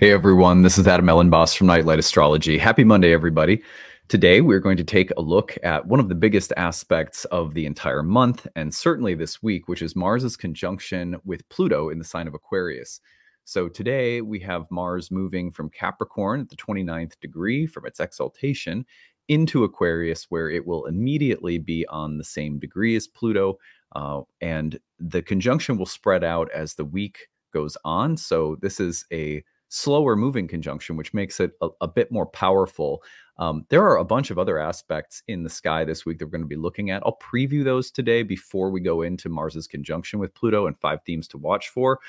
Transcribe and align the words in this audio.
Hey 0.00 0.12
everyone, 0.12 0.62
this 0.62 0.78
is 0.78 0.88
Adam 0.88 1.08
Elenbaas 1.08 1.54
from 1.54 1.66
Nightlight 1.66 1.98
Astrology. 1.98 2.56
Happy 2.56 2.84
Monday, 2.84 3.12
everybody. 3.12 3.62
Today, 4.08 4.40
we're 4.40 4.58
going 4.58 4.78
to 4.78 4.82
take 4.82 5.10
a 5.14 5.20
look 5.20 5.58
at 5.62 5.88
one 5.88 6.00
of 6.00 6.08
the 6.08 6.14
biggest 6.14 6.54
aspects 6.56 7.26
of 7.26 7.52
the 7.52 7.66
entire 7.66 8.02
month, 8.02 8.46
and 8.56 8.74
certainly 8.74 9.14
this 9.14 9.42
week, 9.42 9.68
which 9.68 9.82
is 9.82 9.94
Mars's 9.94 10.38
conjunction 10.38 11.16
with 11.26 11.46
Pluto 11.50 11.90
in 11.90 11.98
the 11.98 12.04
sign 12.06 12.26
of 12.26 12.32
Aquarius. 12.32 13.02
So 13.44 13.68
today, 13.68 14.22
we 14.22 14.40
have 14.40 14.70
Mars 14.70 15.10
moving 15.10 15.50
from 15.50 15.68
Capricorn 15.68 16.40
at 16.40 16.48
the 16.48 16.56
29th 16.56 17.20
degree 17.20 17.66
from 17.66 17.84
its 17.84 18.00
exaltation 18.00 18.86
into 19.28 19.64
Aquarius, 19.64 20.30
where 20.30 20.48
it 20.48 20.66
will 20.66 20.86
immediately 20.86 21.58
be 21.58 21.86
on 21.88 22.16
the 22.16 22.24
same 22.24 22.58
degree 22.58 22.96
as 22.96 23.06
Pluto. 23.06 23.58
Uh, 23.94 24.22
and 24.40 24.80
the 24.98 25.20
conjunction 25.20 25.76
will 25.76 25.84
spread 25.84 26.24
out 26.24 26.50
as 26.54 26.72
the 26.72 26.86
week 26.86 27.28
goes 27.52 27.76
on. 27.84 28.16
So 28.16 28.56
this 28.62 28.80
is 28.80 29.04
a 29.12 29.44
slower 29.70 30.16
moving 30.16 30.48
conjunction, 30.48 30.96
which 30.96 31.14
makes 31.14 31.40
it 31.40 31.52
a, 31.62 31.68
a 31.80 31.88
bit 31.88 32.12
more 32.12 32.26
powerful. 32.26 33.02
Um, 33.38 33.64
there 33.70 33.86
are 33.86 33.96
a 33.96 34.04
bunch 34.04 34.30
of 34.30 34.38
other 34.38 34.58
aspects 34.58 35.22
in 35.28 35.44
the 35.44 35.48
sky 35.48 35.84
this 35.84 36.04
week 36.04 36.18
that 36.18 36.26
we're 36.26 36.32
going 36.32 36.42
to 36.42 36.46
be 36.46 36.56
looking 36.56 36.90
at. 36.90 37.02
I'll 37.06 37.18
preview 37.18 37.64
those 37.64 37.90
today 37.90 38.22
before 38.22 38.70
we 38.70 38.80
go 38.80 39.02
into 39.02 39.28
Mars's 39.28 39.66
conjunction 39.66 40.18
with 40.18 40.34
Pluto 40.34 40.66
and 40.66 40.78
five 40.78 40.98
themes 41.06 41.26
to 41.28 41.38
watch 41.38 41.68
for. 41.68 42.00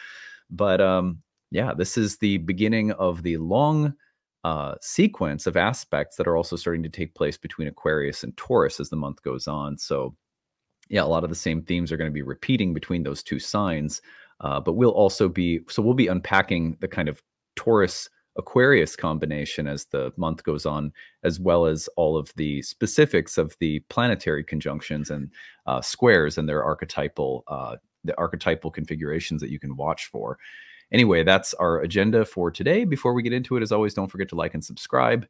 But 0.49 0.81
um, 0.81 1.21
yeah, 1.51 1.73
this 1.73 1.97
is 1.97 2.17
the 2.17 2.39
beginning 2.39 2.91
of 2.93 3.23
the 3.23 3.37
long 3.37 3.93
uh, 4.43 4.75
sequence 4.81 5.45
of 5.45 5.55
aspects 5.55 6.17
that 6.17 6.27
are 6.27 6.35
also 6.35 6.55
starting 6.55 6.83
to 6.83 6.89
take 6.89 7.13
place 7.13 7.37
between 7.37 7.67
Aquarius 7.67 8.23
and 8.23 8.35
Taurus 8.37 8.79
as 8.79 8.89
the 8.89 8.95
month 8.95 9.21
goes 9.21 9.47
on. 9.47 9.77
So, 9.77 10.15
yeah, 10.89 11.03
a 11.03 11.05
lot 11.05 11.23
of 11.23 11.29
the 11.29 11.35
same 11.35 11.61
themes 11.61 11.91
are 11.91 11.97
going 11.97 12.09
to 12.09 12.13
be 12.13 12.23
repeating 12.23 12.73
between 12.73 13.03
those 13.03 13.21
two 13.21 13.39
signs. 13.39 14.01
Uh, 14.41 14.59
but 14.59 14.73
we'll 14.73 14.89
also 14.89 15.29
be 15.29 15.59
so 15.69 15.83
we'll 15.83 15.93
be 15.93 16.07
unpacking 16.07 16.75
the 16.81 16.87
kind 16.87 17.07
of 17.07 17.21
Taurus 17.55 18.09
Aquarius 18.37 18.95
combination 18.95 19.67
as 19.67 19.85
the 19.85 20.13
month 20.15 20.43
goes 20.43 20.65
on, 20.65 20.93
as 21.23 21.39
well 21.39 21.65
as 21.65 21.89
all 21.97 22.17
of 22.17 22.33
the 22.35 22.61
specifics 22.61 23.37
of 23.37 23.55
the 23.59 23.79
planetary 23.89 24.43
conjunctions 24.43 25.09
and 25.09 25.29
uh, 25.65 25.81
squares 25.81 26.37
and 26.37 26.47
their 26.47 26.63
archetypal 26.63 27.43
uh, 27.47 27.75
the 28.03 28.17
archetypal 28.17 28.71
configurations 28.71 29.41
that 29.41 29.51
you 29.51 29.59
can 29.59 29.75
watch 29.75 30.05
for. 30.05 30.39
Anyway, 30.91 31.23
that's 31.23 31.53
our 31.55 31.81
agenda 31.81 32.25
for 32.25 32.49
today. 32.49 32.83
Before 32.83 33.13
we 33.13 33.21
get 33.21 33.33
into 33.33 33.55
it, 33.55 33.63
as 33.63 33.71
always, 33.71 33.93
don't 33.93 34.09
forget 34.09 34.29
to 34.29 34.35
like 34.35 34.53
and 34.53 34.63
subscribe 34.63 35.27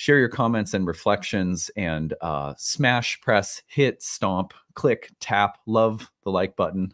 share 0.00 0.18
your 0.18 0.30
comments 0.30 0.72
and 0.72 0.86
reflections 0.86 1.70
and 1.76 2.14
uh, 2.22 2.54
smash, 2.56 3.20
press, 3.20 3.60
hit, 3.66 4.02
stomp, 4.02 4.54
click, 4.72 5.10
tap, 5.20 5.58
love 5.66 6.10
the 6.24 6.30
like 6.30 6.56
button. 6.56 6.90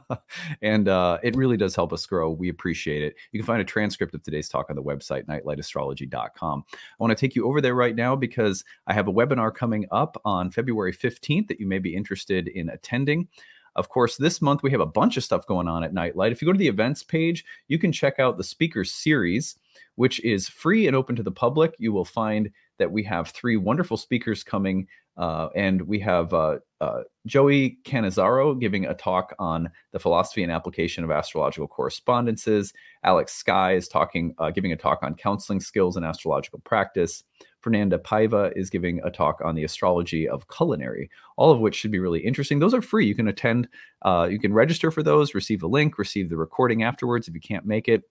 and 0.62 0.86
uh, 0.86 1.16
it 1.22 1.34
really 1.36 1.56
does 1.56 1.74
help 1.74 1.90
us 1.90 2.04
grow. 2.04 2.30
We 2.30 2.50
appreciate 2.50 3.02
it. 3.02 3.14
You 3.32 3.40
can 3.40 3.46
find 3.46 3.62
a 3.62 3.64
transcript 3.64 4.14
of 4.14 4.22
today's 4.22 4.50
talk 4.50 4.68
on 4.68 4.76
the 4.76 4.82
website, 4.82 5.24
nightlightastrology.com. 5.24 6.64
I 6.70 6.76
want 6.98 7.12
to 7.12 7.26
take 7.26 7.34
you 7.34 7.46
over 7.46 7.62
there 7.62 7.74
right 7.74 7.96
now 7.96 8.14
because 8.14 8.62
I 8.86 8.92
have 8.92 9.08
a 9.08 9.12
webinar 9.12 9.54
coming 9.54 9.86
up 9.90 10.20
on 10.26 10.50
February 10.50 10.92
15th 10.92 11.48
that 11.48 11.58
you 11.58 11.66
may 11.66 11.78
be 11.78 11.96
interested 11.96 12.48
in 12.48 12.68
attending. 12.68 13.26
Of 13.74 13.88
course, 13.88 14.18
this 14.18 14.42
month 14.42 14.62
we 14.62 14.70
have 14.70 14.82
a 14.82 14.86
bunch 14.86 15.16
of 15.16 15.24
stuff 15.24 15.46
going 15.46 15.66
on 15.66 15.82
at 15.82 15.94
Nightlight. 15.94 16.30
If 16.30 16.42
you 16.42 16.46
go 16.46 16.52
to 16.52 16.58
the 16.58 16.68
events 16.68 17.02
page, 17.02 17.42
you 17.68 17.78
can 17.78 17.90
check 17.90 18.18
out 18.18 18.36
the 18.36 18.44
speakers 18.44 18.92
series 18.92 19.56
which 19.96 20.22
is 20.24 20.48
free 20.48 20.86
and 20.86 20.96
open 20.96 21.16
to 21.16 21.22
the 21.22 21.30
public. 21.30 21.74
You 21.78 21.92
will 21.92 22.04
find 22.04 22.50
that 22.78 22.90
we 22.90 23.04
have 23.04 23.28
three 23.28 23.56
wonderful 23.56 23.96
speakers 23.96 24.42
coming, 24.42 24.86
uh, 25.16 25.48
and 25.54 25.82
we 25.82 26.00
have 26.00 26.34
uh, 26.34 26.58
uh, 26.80 27.02
Joey 27.26 27.78
Canizaro 27.84 28.58
giving 28.58 28.86
a 28.86 28.94
talk 28.94 29.32
on 29.38 29.70
the 29.92 30.00
philosophy 30.00 30.42
and 30.42 30.50
application 30.50 31.04
of 31.04 31.10
astrological 31.10 31.68
correspondences. 31.68 32.72
Alex 33.04 33.32
Sky 33.32 33.74
is 33.74 33.86
talking, 33.86 34.34
uh, 34.38 34.50
giving 34.50 34.72
a 34.72 34.76
talk 34.76 35.02
on 35.02 35.14
counseling 35.14 35.60
skills 35.60 35.96
and 35.96 36.04
astrological 36.04 36.58
practice. 36.60 37.22
Fernanda 37.60 37.98
Paiva 37.98 38.52
is 38.54 38.68
giving 38.68 39.00
a 39.04 39.10
talk 39.10 39.40
on 39.42 39.54
the 39.54 39.64
astrology 39.64 40.28
of 40.28 40.46
culinary, 40.48 41.08
all 41.38 41.50
of 41.50 41.60
which 41.60 41.74
should 41.74 41.90
be 41.90 41.98
really 41.98 42.20
interesting. 42.20 42.58
Those 42.58 42.74
are 42.74 42.82
free. 42.82 43.06
You 43.06 43.14
can 43.14 43.28
attend, 43.28 43.68
uh, 44.02 44.28
you 44.30 44.38
can 44.38 44.52
register 44.52 44.90
for 44.90 45.02
those, 45.02 45.34
receive 45.34 45.62
a 45.62 45.66
link, 45.66 45.96
receive 45.96 46.28
the 46.28 46.36
recording 46.36 46.82
afterwards 46.82 47.26
if 47.26 47.34
you 47.34 47.40
can't 47.40 47.64
make 47.64 47.88
it. 47.88 48.02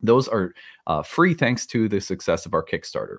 Those 0.00 0.28
are 0.28 0.54
uh, 0.86 1.02
free 1.02 1.34
thanks 1.34 1.66
to 1.66 1.88
the 1.88 2.00
success 2.00 2.46
of 2.46 2.54
our 2.54 2.64
Kickstarter. 2.64 3.18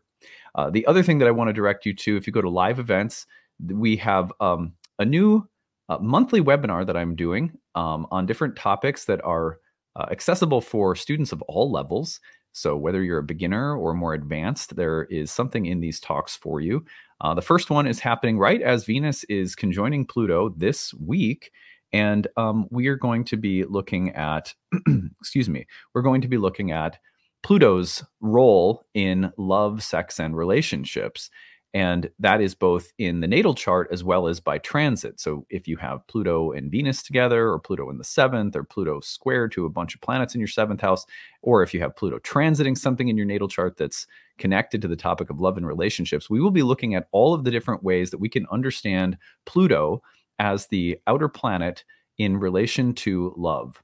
Uh, 0.56 0.70
the 0.70 0.86
other 0.86 1.04
thing 1.04 1.20
that 1.20 1.28
I 1.28 1.32
want 1.32 1.50
to 1.50 1.54
direct 1.54 1.86
you 1.86 1.94
to, 1.94 2.18
if 2.18 2.26
you 2.26 2.34
go 2.34 2.42
to 2.42 2.50
live 2.50 2.80
events, 2.80 3.26
we 3.66 3.96
have 3.98 4.32
um, 4.40 4.74
a 4.98 5.06
new 5.06 5.48
uh, 5.90 5.98
monthly 6.00 6.42
webinar 6.42 6.86
that 6.86 6.98
I'm 6.98 7.16
doing 7.16 7.52
um, 7.76 8.08
on 8.12 8.26
different 8.26 8.56
topics 8.56 9.06
that 9.06 9.24
are 9.24 9.60
uh, 9.96 10.06
accessible 10.12 10.62
for 10.62 10.96
students 10.96 11.32
of 11.32 11.42
all 11.44 11.72
levels. 11.72 12.20
So, 12.52 12.76
whether 12.76 13.04
you're 13.04 13.20
a 13.20 13.24
beginner 13.24 13.76
or 13.76 13.94
more 13.94 14.14
advanced, 14.14 14.76
there 14.76 15.04
is 15.06 15.32
something 15.32 15.66
in 15.66 15.82
these 15.82 16.00
talks 16.00 16.36
for 16.36 16.62
you. 16.62 16.84
Uh, 17.22 17.34
the 17.34 17.42
first 17.42 17.70
one 17.70 17.86
is 17.86 18.00
happening 18.00 18.40
right 18.40 18.62
as 18.62 18.86
Venus 18.86 19.24
is 19.26 19.56
conjoining 19.56 20.06
Pluto 20.06 20.50
this 20.50 20.94
week. 20.96 21.52
And 21.92 22.28
um, 22.38 22.68
we 22.70 22.88
are 22.88 22.96
going 22.96 23.24
to 23.26 23.38
be 23.38 23.64
looking 23.64 24.12
at, 24.12 24.54
excuse 25.20 25.50
me, 25.50 25.66
we're 25.94 26.02
going 26.02 26.22
to 26.22 26.28
be 26.28 26.38
looking 26.38 26.72
at 26.72 27.00
Pluto's 27.42 28.04
role 28.22 28.86
in 28.94 29.32
love, 29.38 29.82
sex, 29.82 30.20
and 30.20 30.36
relationships. 30.36 31.30
And 31.74 32.10
that 32.18 32.42
is 32.42 32.56
both 32.56 32.92
in 32.98 33.20
the 33.20 33.28
natal 33.28 33.54
chart 33.54 33.90
as 33.92 34.04
well 34.04 34.28
as 34.28 34.40
by 34.40 34.58
transit. 34.58 35.20
So 35.20 35.46
if 35.52 35.68
you 35.68 35.78
have 35.78 36.06
Pluto 36.08 36.52
and 36.52 36.72
Venus 36.72 37.04
together, 37.04 37.50
or 37.50 37.60
Pluto 37.60 37.92
in 37.92 38.00
the 38.00 38.04
seventh, 38.04 38.56
or 38.56 38.64
Pluto 38.64 39.02
squared 39.02 39.52
to 39.52 39.66
a 39.66 39.70
bunch 39.70 39.94
of 39.94 40.02
planets 40.02 40.34
in 40.34 40.42
your 40.42 40.48
seventh 40.48 40.82
house, 40.82 41.06
or 41.44 41.62
if 41.62 41.72
you 41.72 41.80
have 41.82 41.96
Pluto 41.96 42.18
transiting 42.20 42.76
something 42.76 43.08
in 43.08 43.18
your 43.18 43.28
natal 43.28 43.48
chart 43.48 43.78
that's 43.78 44.08
connected 44.40 44.82
to 44.82 44.88
the 44.88 44.96
topic 44.96 45.30
of 45.30 45.40
love 45.40 45.58
and 45.58 45.68
relationships, 45.68 46.28
we 46.28 46.42
will 46.42 46.50
be 46.50 46.64
looking 46.64 46.96
at 46.96 47.08
all 47.12 47.36
of 47.36 47.44
the 47.44 47.52
different 47.52 47.84
ways 47.84 48.10
that 48.10 48.20
we 48.20 48.30
can 48.30 48.48
understand 48.52 49.16
Pluto 49.46 50.02
as 50.40 50.68
the 50.68 51.00
outer 51.08 51.28
planet 51.28 51.84
in 52.18 52.38
relation 52.38 52.94
to 52.94 53.34
love. 53.38 53.82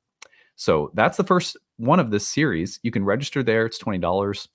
So 0.56 0.92
that's 0.94 1.18
the 1.18 1.24
first 1.24 1.58
one 1.78 2.00
of 2.00 2.12
this 2.12 2.28
series. 2.28 2.80
You 2.84 2.92
can 2.92 3.06
register 3.06 3.44
there, 3.44 3.66
it's 3.66 3.82
$20. 3.82 4.48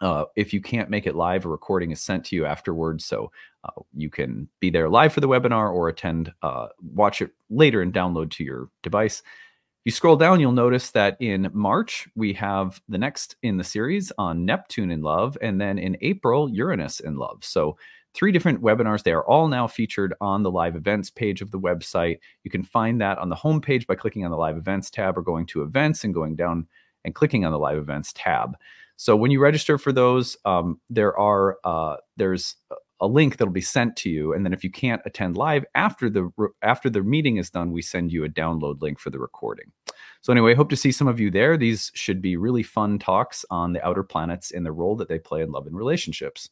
Uh, 0.00 0.24
if 0.34 0.52
you 0.52 0.60
can't 0.60 0.90
make 0.90 1.06
it 1.06 1.14
live, 1.14 1.44
a 1.44 1.48
recording 1.48 1.92
is 1.92 2.00
sent 2.00 2.24
to 2.24 2.36
you 2.36 2.44
afterwards. 2.44 3.04
So 3.04 3.30
uh, 3.64 3.82
you 3.94 4.10
can 4.10 4.48
be 4.58 4.68
there 4.68 4.88
live 4.88 5.12
for 5.12 5.20
the 5.20 5.28
webinar 5.28 5.72
or 5.72 5.88
attend, 5.88 6.32
uh, 6.42 6.68
watch 6.82 7.22
it 7.22 7.30
later 7.50 7.82
and 7.82 7.92
download 7.92 8.30
to 8.32 8.44
your 8.44 8.68
device. 8.82 9.20
If 9.20 9.86
you 9.86 9.92
scroll 9.92 10.16
down, 10.16 10.40
you'll 10.40 10.52
notice 10.52 10.90
that 10.92 11.16
in 11.20 11.50
March, 11.52 12.08
we 12.14 12.32
have 12.34 12.80
the 12.88 12.98
next 12.98 13.36
in 13.42 13.56
the 13.56 13.64
series 13.64 14.12
on 14.18 14.44
Neptune 14.44 14.90
in 14.90 15.02
love, 15.02 15.36
and 15.40 15.60
then 15.60 15.78
in 15.78 15.96
April, 16.00 16.48
Uranus 16.48 17.00
in 17.00 17.16
love. 17.16 17.44
So 17.44 17.76
three 18.14 18.32
different 18.32 18.62
webinars. 18.62 19.02
They 19.02 19.12
are 19.12 19.24
all 19.24 19.48
now 19.48 19.66
featured 19.66 20.14
on 20.20 20.42
the 20.42 20.50
live 20.50 20.76
events 20.76 21.10
page 21.10 21.40
of 21.40 21.50
the 21.50 21.60
website. 21.60 22.18
You 22.44 22.50
can 22.50 22.62
find 22.62 23.00
that 23.00 23.18
on 23.18 23.28
the 23.28 23.36
homepage 23.36 23.86
by 23.86 23.94
clicking 23.94 24.24
on 24.24 24.30
the 24.30 24.36
live 24.36 24.56
events 24.56 24.90
tab 24.90 25.16
or 25.16 25.22
going 25.22 25.46
to 25.46 25.62
events 25.62 26.04
and 26.04 26.14
going 26.14 26.36
down 26.36 26.66
and 27.04 27.14
clicking 27.14 27.44
on 27.44 27.52
the 27.52 27.58
live 27.58 27.78
events 27.78 28.12
tab. 28.14 28.56
So 28.96 29.16
when 29.16 29.30
you 29.30 29.40
register 29.40 29.78
for 29.78 29.92
those, 29.92 30.36
um, 30.44 30.80
there 30.88 31.18
are 31.18 31.58
uh, 31.64 31.96
there's 32.16 32.56
a 33.00 33.06
link 33.06 33.36
that'll 33.36 33.52
be 33.52 33.60
sent 33.60 33.96
to 33.96 34.10
you, 34.10 34.32
and 34.32 34.46
then 34.46 34.52
if 34.52 34.62
you 34.62 34.70
can't 34.70 35.02
attend 35.04 35.36
live 35.36 35.64
after 35.74 36.08
the 36.08 36.30
after 36.62 36.88
the 36.88 37.02
meeting 37.02 37.36
is 37.36 37.50
done, 37.50 37.72
we 37.72 37.82
send 37.82 38.12
you 38.12 38.24
a 38.24 38.28
download 38.28 38.80
link 38.80 39.00
for 39.00 39.10
the 39.10 39.18
recording. 39.18 39.72
So 40.20 40.32
anyway, 40.32 40.54
hope 40.54 40.70
to 40.70 40.76
see 40.76 40.92
some 40.92 41.08
of 41.08 41.18
you 41.18 41.32
there. 41.32 41.56
These 41.56 41.90
should 41.94 42.22
be 42.22 42.36
really 42.36 42.62
fun 42.62 43.00
talks 43.00 43.44
on 43.50 43.72
the 43.72 43.84
outer 43.84 44.04
planets 44.04 44.52
and 44.52 44.64
the 44.64 44.70
role 44.70 44.94
that 44.96 45.08
they 45.08 45.18
play 45.18 45.42
in 45.42 45.50
love 45.50 45.66
and 45.66 45.76
relationships. 45.76 46.48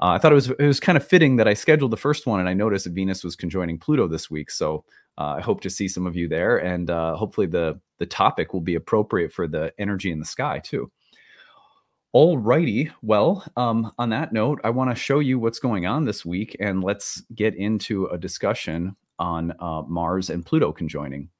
Uh, 0.00 0.08
I 0.08 0.18
thought 0.18 0.32
it 0.32 0.34
was 0.36 0.50
it 0.50 0.66
was 0.66 0.80
kind 0.80 0.96
of 0.96 1.06
fitting 1.06 1.36
that 1.36 1.48
I 1.48 1.54
scheduled 1.54 1.90
the 1.90 1.96
first 1.96 2.26
one, 2.26 2.40
and 2.40 2.48
I 2.48 2.54
noticed 2.54 2.84
that 2.84 2.92
Venus 2.92 3.24
was 3.24 3.36
conjoining 3.36 3.78
Pluto 3.78 4.06
this 4.06 4.30
week. 4.30 4.50
So 4.50 4.84
uh, 5.18 5.36
I 5.38 5.40
hope 5.40 5.60
to 5.62 5.70
see 5.70 5.88
some 5.88 6.06
of 6.06 6.16
you 6.16 6.28
there, 6.28 6.58
and 6.58 6.90
uh, 6.90 7.16
hopefully 7.16 7.46
the 7.46 7.80
the 7.98 8.06
topic 8.06 8.52
will 8.52 8.60
be 8.60 8.74
appropriate 8.74 9.32
for 9.32 9.48
the 9.48 9.72
energy 9.78 10.10
in 10.10 10.18
the 10.18 10.26
sky 10.26 10.58
too. 10.58 10.90
All 12.12 12.38
righty. 12.38 12.90
Well, 13.02 13.44
um, 13.56 13.92
on 13.98 14.10
that 14.10 14.32
note, 14.32 14.60
I 14.64 14.70
want 14.70 14.90
to 14.90 14.96
show 14.96 15.18
you 15.18 15.38
what's 15.38 15.58
going 15.58 15.86
on 15.86 16.04
this 16.04 16.24
week, 16.24 16.56
and 16.60 16.84
let's 16.84 17.22
get 17.34 17.54
into 17.54 18.06
a 18.06 18.18
discussion 18.18 18.96
on 19.18 19.54
uh, 19.60 19.82
Mars 19.82 20.28
and 20.28 20.44
Pluto 20.44 20.72
conjoining. 20.72 21.30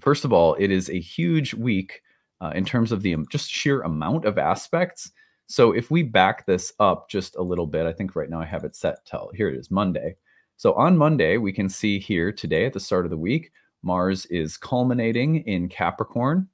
First 0.00 0.24
of 0.24 0.32
all, 0.32 0.54
it 0.54 0.72
is 0.72 0.90
a 0.90 0.98
huge 0.98 1.54
week 1.54 2.02
uh, 2.40 2.52
in 2.54 2.64
terms 2.64 2.90
of 2.90 3.02
the 3.02 3.16
just 3.30 3.48
sheer 3.48 3.82
amount 3.82 4.24
of 4.24 4.38
aspects 4.38 5.12
so 5.46 5.72
if 5.72 5.90
we 5.90 6.02
back 6.02 6.46
this 6.46 6.72
up 6.80 7.08
just 7.08 7.36
a 7.36 7.42
little 7.42 7.66
bit, 7.66 7.86
I 7.86 7.92
think 7.92 8.16
right 8.16 8.30
now 8.30 8.40
I 8.40 8.46
have 8.46 8.64
it 8.64 8.76
set 8.76 9.04
till 9.04 9.30
here 9.34 9.48
it 9.48 9.58
is 9.58 9.70
Monday. 9.70 10.16
So 10.56 10.72
on 10.74 10.96
Monday, 10.96 11.36
we 11.36 11.52
can 11.52 11.68
see 11.68 11.98
here 11.98 12.32
today 12.32 12.66
at 12.66 12.72
the 12.72 12.80
start 12.80 13.04
of 13.04 13.10
the 13.10 13.16
week, 13.16 13.50
Mars 13.82 14.24
is 14.26 14.56
culminating 14.56 15.36
in 15.46 15.68
Capricorn. 15.68 16.48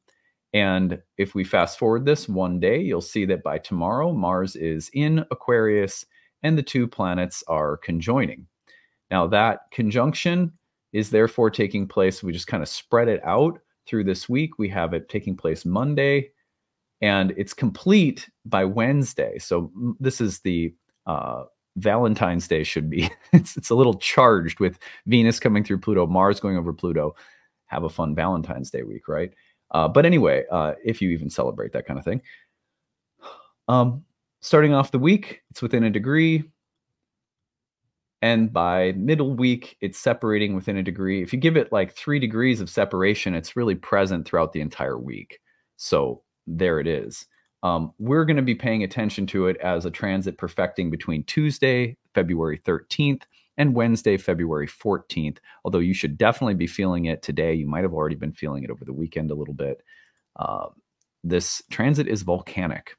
And 0.52 1.00
if 1.16 1.34
we 1.34 1.44
fast 1.44 1.78
forward 1.78 2.04
this 2.04 2.28
one 2.28 2.58
day, 2.58 2.80
you'll 2.80 3.00
see 3.00 3.24
that 3.26 3.44
by 3.44 3.58
tomorrow, 3.58 4.12
Mars 4.12 4.56
is 4.56 4.90
in 4.94 5.24
Aquarius 5.30 6.04
and 6.42 6.58
the 6.58 6.62
two 6.62 6.88
planets 6.88 7.44
are 7.46 7.76
conjoining. 7.76 8.46
Now, 9.10 9.26
that 9.28 9.70
conjunction 9.70 10.52
is 10.92 11.10
therefore 11.10 11.50
taking 11.50 11.86
place. 11.86 12.22
We 12.22 12.32
just 12.32 12.46
kind 12.48 12.62
of 12.62 12.68
spread 12.68 13.08
it 13.08 13.20
out 13.24 13.60
through 13.86 14.04
this 14.04 14.28
week. 14.28 14.58
We 14.58 14.68
have 14.70 14.92
it 14.92 15.08
taking 15.08 15.36
place 15.36 15.64
Monday, 15.64 16.30
and 17.00 17.32
it's 17.36 17.54
complete 17.54 18.28
by 18.44 18.64
Wednesday. 18.64 19.38
So 19.38 19.72
this 19.98 20.20
is 20.20 20.40
the 20.40 20.74
uh, 21.06 21.44
Valentine's 21.76 22.46
Day 22.46 22.62
should 22.62 22.90
be. 22.90 23.10
it's 23.32 23.56
it's 23.56 23.70
a 23.70 23.74
little 23.74 23.94
charged 23.94 24.60
with 24.60 24.78
Venus 25.06 25.40
coming 25.40 25.64
through 25.64 25.78
Pluto, 25.78 26.06
Mars 26.06 26.40
going 26.40 26.56
over 26.56 26.72
Pluto. 26.72 27.14
Have 27.66 27.84
a 27.84 27.88
fun 27.88 28.14
Valentine's 28.14 28.70
Day 28.70 28.82
week, 28.82 29.08
right? 29.08 29.32
Uh, 29.70 29.88
but 29.88 30.04
anyway, 30.04 30.44
uh, 30.50 30.74
if 30.84 31.00
you 31.00 31.10
even 31.10 31.30
celebrate 31.30 31.72
that 31.72 31.86
kind 31.86 31.98
of 31.98 32.04
thing. 32.04 32.20
Um, 33.68 34.04
starting 34.40 34.74
off 34.74 34.90
the 34.90 34.98
week, 34.98 35.42
it's 35.50 35.62
within 35.62 35.84
a 35.84 35.90
degree. 35.90 36.44
And 38.22 38.52
by 38.52 38.92
middle 38.92 39.34
week, 39.34 39.76
it's 39.80 39.98
separating 39.98 40.54
within 40.54 40.76
a 40.76 40.82
degree. 40.82 41.22
If 41.22 41.32
you 41.32 41.38
give 41.38 41.56
it 41.56 41.72
like 41.72 41.94
three 41.94 42.18
degrees 42.18 42.60
of 42.60 42.68
separation, 42.68 43.34
it's 43.34 43.56
really 43.56 43.76
present 43.76 44.26
throughout 44.26 44.52
the 44.52 44.60
entire 44.60 44.98
week. 44.98 45.40
So 45.76 46.22
there 46.50 46.80
it 46.80 46.86
is. 46.86 47.26
Um, 47.62 47.92
we're 47.98 48.24
going 48.24 48.36
to 48.36 48.42
be 48.42 48.54
paying 48.54 48.82
attention 48.82 49.26
to 49.28 49.46
it 49.46 49.56
as 49.58 49.84
a 49.84 49.90
transit 49.90 50.38
perfecting 50.38 50.90
between 50.90 51.24
Tuesday, 51.24 51.96
February 52.14 52.58
13th, 52.58 53.22
and 53.58 53.74
Wednesday, 53.74 54.16
February 54.16 54.66
14th. 54.66 55.38
Although 55.64 55.80
you 55.80 55.92
should 55.92 56.16
definitely 56.16 56.54
be 56.54 56.66
feeling 56.66 57.04
it 57.04 57.22
today. 57.22 57.52
You 57.52 57.66
might 57.66 57.84
have 57.84 57.92
already 57.92 58.16
been 58.16 58.32
feeling 58.32 58.64
it 58.64 58.70
over 58.70 58.84
the 58.84 58.92
weekend 58.92 59.30
a 59.30 59.34
little 59.34 59.54
bit. 59.54 59.82
Uh, 60.36 60.68
this 61.22 61.62
transit 61.70 62.08
is 62.08 62.22
volcanic. 62.22 62.96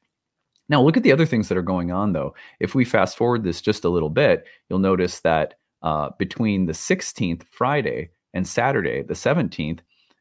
Now, 0.69 0.81
look 0.81 0.95
at 0.95 1.03
the 1.03 1.11
other 1.11 1.25
things 1.25 1.49
that 1.49 1.57
are 1.57 1.63
going 1.63 1.91
on, 1.91 2.13
though. 2.13 2.35
If 2.59 2.75
we 2.75 2.85
fast 2.85 3.17
forward 3.17 3.43
this 3.43 3.61
just 3.61 3.83
a 3.83 3.89
little 3.89 4.09
bit, 4.09 4.45
you'll 4.69 4.79
notice 4.79 5.19
that 5.21 5.55
uh, 5.81 6.11
between 6.19 6.67
the 6.67 6.73
16th, 6.73 7.43
Friday, 7.49 8.11
and 8.33 8.47
Saturday, 8.47 9.01
the 9.01 9.15
17th, 9.15 9.79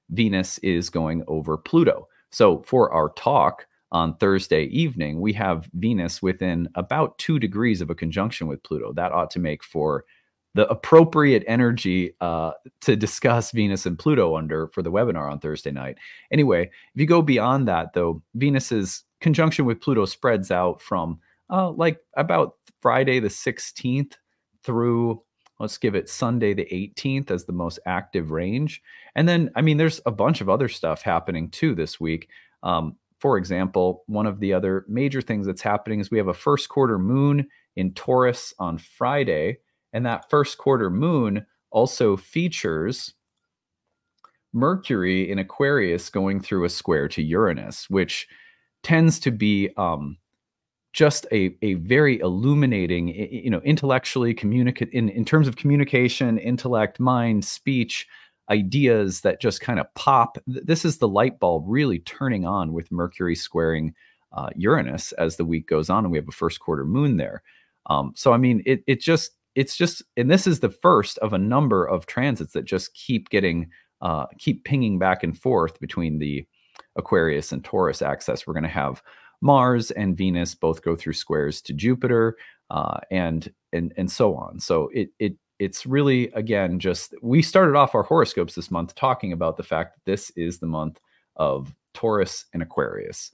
Venus 0.09 0.59
is 0.59 0.91
going 0.91 1.23
over 1.29 1.57
Pluto. 1.57 2.09
So, 2.31 2.63
for 2.63 2.93
our 2.93 3.11
talk 3.11 3.67
on 3.93 4.17
Thursday 4.17 4.65
evening, 4.65 5.21
we 5.21 5.33
have 5.35 5.69
Venus 5.75 6.23
within 6.23 6.69
about 6.75 7.19
two 7.19 7.39
degrees 7.39 7.81
of 7.81 7.91
a 7.91 7.95
conjunction 7.95 8.47
with 8.47 8.63
Pluto. 8.63 8.93
That 8.93 9.13
ought 9.13 9.31
to 9.33 9.41
make 9.41 9.65
for 9.65 10.05
the 10.55 10.69
appropriate 10.69 11.45
energy 11.47 12.15
uh, 12.21 12.53
to 12.81 12.97
discuss 12.97 13.53
Venus 13.53 13.87
and 13.87 13.99
Pluto 13.99 14.37
under 14.37 14.69
for 14.69 14.83
the 14.83 14.91
webinar 14.91 15.31
on 15.31 15.39
Thursday 15.39 15.71
night. 15.71 15.97
Anyway, 16.33 16.63
if 16.63 17.01
you 17.01 17.07
go 17.07 17.23
beyond 17.23 17.69
that, 17.69 17.93
though, 17.93 18.23
Venus's 18.35 19.05
conjunction 19.21 19.65
with 19.65 19.81
Pluto 19.81 20.05
spreads 20.07 20.51
out 20.51 20.81
from 20.81 21.21
uh, 21.51 21.71
like 21.71 21.99
about 22.17 22.55
Friday 22.81 23.21
the 23.21 23.29
16th 23.29 24.15
through 24.65 25.23
let's 25.61 25.79
give 25.79 25.95
it 25.95 26.09
Sunday 26.09 26.55
the 26.55 26.67
18th 26.73 27.31
as 27.31 27.45
the 27.45 27.53
most 27.53 27.79
active 27.87 28.31
range. 28.31 28.83
And 29.15 29.29
then, 29.29 29.51
I 29.55 29.61
mean, 29.61 29.77
there's 29.77 30.01
a 30.07 30.11
bunch 30.11 30.41
of 30.41 30.49
other 30.49 30.69
stuff 30.69 31.03
happening 31.03 31.51
too 31.51 31.75
this 31.75 32.01
week. 32.01 32.29
Um, 32.63 32.97
for 33.19 33.37
example, 33.37 34.03
one 34.07 34.27
of 34.27 34.41
the 34.41 34.55
other 34.55 34.87
major 34.89 35.21
things 35.21 35.47
that's 35.47 35.61
happening 35.61 36.01
is 36.01 36.11
we 36.11 36.19
have 36.19 36.29
a 36.29 36.35
first 36.35 36.71
quarter 36.71 36.99
moon 36.99 37.47
in 37.77 37.93
Taurus 37.93 38.55
on 38.59 38.79
Friday. 38.79 39.59
And 39.93 40.07
that 40.07 40.31
first 40.31 40.57
quarter 40.57 40.89
moon 40.89 41.47
also 41.71 42.17
features 42.17 43.13
Mercury 44.53 45.31
in 45.31 45.39
Aquarius 45.39 46.09
going 46.09 46.41
through 46.41 46.65
a 46.65 46.71
square 46.71 47.07
to 47.09 47.23
Uranus, 47.23 47.89
which 47.91 48.27
tends 48.83 49.21
to 49.21 49.31
be 49.31 49.71
um, 49.77 50.17
just 50.93 51.27
a, 51.31 51.57
a 51.63 51.75
very 51.75 52.19
illuminating, 52.19 53.09
you 53.09 53.51
know, 53.51 53.61
intellectually 53.61 54.35
communicate 54.35 54.91
in, 54.91 55.09
in 55.09 55.25
terms 55.25 55.47
of 55.47 55.57
communication, 55.57 56.39
intellect, 56.39 56.99
mind, 56.99 57.45
speech, 57.45 58.07
ideas 58.51 59.21
that 59.21 59.41
just 59.41 59.61
kind 59.61 59.79
of 59.79 59.87
pop. 59.95 60.37
This 60.47 60.85
is 60.85 60.99
the 60.99 61.09
light 61.09 61.39
bulb 61.39 61.65
really 61.67 62.01
turning 62.01 62.45
on 62.45 62.73
with 62.73 62.91
Mercury 62.91 63.37
squaring 63.37 63.95
uh, 64.33 64.51
Uranus 64.57 65.13
as 65.13 65.37
the 65.37 65.45
week 65.45 65.69
goes 65.69 65.91
on, 65.91 66.05
and 66.05 66.13
we 66.13 66.19
have 66.19 66.29
a 66.29 66.33
first 66.33 66.61
quarter 66.61 66.85
moon 66.85 67.17
there. 67.17 67.43
Um, 67.87 68.13
so 68.17 68.33
I 68.33 68.37
mean, 68.37 68.63
it 68.67 68.83
it 68.87 69.01
just 69.01 69.33
it's 69.55 69.77
just, 69.77 70.03
and 70.17 70.31
this 70.31 70.47
is 70.47 70.61
the 70.61 70.71
first 70.71 71.19
of 71.19 71.33
a 71.33 71.39
number 71.39 71.85
of 71.85 72.07
transits 72.07 72.53
that 72.53 72.65
just 72.65 72.95
keep 72.95 73.31
getting 73.31 73.69
uh, 74.01 74.27
keep 74.39 74.65
pinging 74.65 74.99
back 74.99 75.23
and 75.23 75.39
forth 75.39 75.79
between 75.81 76.19
the 76.19 76.47
Aquarius 76.97 77.53
and 77.53 77.63
Taurus 77.65 78.03
axis. 78.03 78.47
We're 78.47 78.55
going 78.55 78.63
to 78.65 78.69
have 78.71 79.03
Mars 79.41 79.91
and 79.91 80.17
Venus 80.17 80.55
both 80.55 80.83
go 80.83 80.97
through 80.97 81.15
squares 81.15 81.61
to 81.63 81.73
Jupiter, 81.73 82.37
uh, 82.71 83.01
and 83.11 83.53
and 83.73 83.93
and 83.97 84.11
so 84.11 84.35
on. 84.35 84.61
So 84.61 84.91
it 84.95 85.11
it 85.19 85.35
it's 85.59 85.87
really 85.87 86.31
again 86.33 86.79
just 86.79 87.15
we 87.23 87.43
started 87.43 87.77
off 87.77 87.95
our 87.95 88.03
horoscopes 88.03 88.55
this 88.55 88.71
month 88.71 88.95
talking 88.95 89.33
about 89.33 89.57
the 89.57 89.63
fact 89.63 89.95
that 89.95 90.11
this 90.11 90.31
is 90.31 90.59
the 90.59 90.67
month 90.67 91.01
of 91.37 91.75
Taurus 91.95 92.47
and 92.53 92.63
Aquarius. 92.63 93.31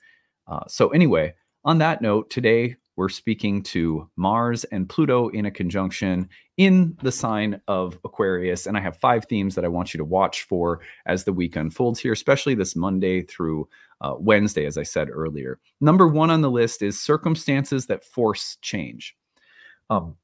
Uh, 0.48 0.64
so 0.68 0.88
anyway, 0.90 1.34
on 1.64 1.78
that 1.78 2.02
note, 2.02 2.30
today 2.30 2.76
we're 2.96 3.08
speaking 3.10 3.62
to 3.62 4.08
Mars 4.16 4.64
and 4.64 4.88
Pluto 4.88 5.28
in 5.28 5.46
a 5.46 5.50
conjunction 5.50 6.28
in 6.56 6.96
the 7.02 7.12
sign 7.12 7.60
of 7.68 7.98
Aquarius. 8.04 8.66
And 8.66 8.76
I 8.76 8.80
have 8.80 8.96
five 8.96 9.26
themes 9.26 9.54
that 9.54 9.64
I 9.64 9.68
want 9.68 9.92
you 9.92 9.98
to 9.98 10.04
watch 10.04 10.42
for 10.42 10.80
as 11.04 11.24
the 11.24 11.32
week 11.32 11.56
unfolds 11.56 12.00
here, 12.00 12.12
especially 12.12 12.54
this 12.54 12.74
Monday 12.74 13.22
through 13.22 13.68
uh, 14.00 14.14
Wednesday, 14.18 14.66
as 14.66 14.78
I 14.78 14.82
said 14.82 15.08
earlier. 15.10 15.58
Number 15.80 16.08
one 16.08 16.30
on 16.30 16.40
the 16.40 16.50
list 16.50 16.82
is 16.82 17.00
circumstances 17.00 17.86
that 17.86 18.04
force 18.04 18.56
change. 18.62 19.14
Um, 19.90 20.16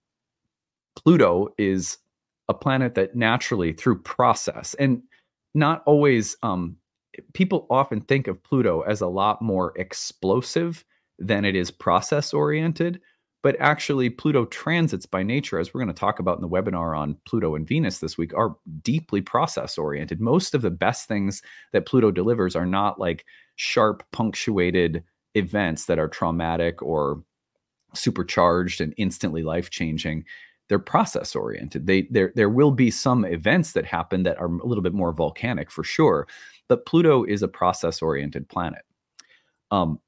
Pluto 0.97 1.49
is 1.59 1.99
a 2.49 2.55
planet 2.55 2.95
that 2.95 3.15
naturally, 3.15 3.73
through 3.73 4.03
process, 4.03 4.75
and 4.75 5.03
not 5.55 5.83
always, 5.87 6.37
um, 6.43 6.77
people 7.35 7.67
often 7.71 8.01
think 8.01 8.27
of 8.27 8.43
Pluto 8.43 8.81
as 8.83 9.01
a 9.01 9.07
lot 9.07 9.43
more 9.43 9.73
explosive 9.77 10.85
than 11.27 11.45
it 11.45 11.57
is 11.57 11.71
process 11.71 12.33
oriented. 12.35 13.01
But 13.43 13.57
actually, 13.59 14.09
Pluto 14.09 14.45
transits 14.47 15.05
by 15.05 15.25
nature, 15.25 15.59
as 15.59 15.75
we're 15.75 15.83
going 15.83 15.93
to 15.93 16.01
talk 16.01 16.21
about 16.21 16.39
in 16.39 16.43
the 16.43 16.49
webinar 16.49 16.97
on 16.97 17.17
Pluto 17.27 17.57
and 17.57 17.67
Venus 17.67 17.99
this 17.99 18.17
week, 18.17 18.33
are 18.35 18.55
deeply 18.83 19.21
process 19.21 19.77
oriented. 19.77 20.21
Most 20.21 20.55
of 20.55 20.63
the 20.63 20.71
best 20.71 21.09
things 21.09 21.43
that 21.73 21.87
Pluto 21.87 22.13
delivers 22.13 22.55
are 22.55 22.67
not 22.67 23.01
like 23.01 23.25
sharp, 23.57 24.05
punctuated 24.13 25.03
events 25.35 25.87
that 25.87 25.99
are 25.99 26.09
traumatic 26.09 26.81
or 26.83 27.25
supercharged 27.95 28.81
and 28.81 28.95
instantly 28.97 29.43
life 29.43 29.71
changing. 29.71 30.25
They're 30.69 30.79
process 30.79 31.35
oriented. 31.35 31.87
They 31.87 32.03
there 32.11 32.33
there 32.37 32.49
will 32.49 32.71
be 32.71 32.91
some 32.91 33.25
events 33.25 33.73
that 33.73 33.85
happen 33.85 34.23
that 34.23 34.39
are 34.39 34.47
a 34.47 34.67
little 34.67 34.83
bit 34.83 34.95
more 34.95 35.13
volcanic 35.13 35.71
for 35.71 35.83
sure, 35.83 36.29
but 36.69 36.87
Pluto 36.87 37.25
is 37.25 37.43
a 37.43 37.49
process 37.49 38.01
oriented 38.01 38.49
planet. 38.49 38.83
Um, 39.71 39.99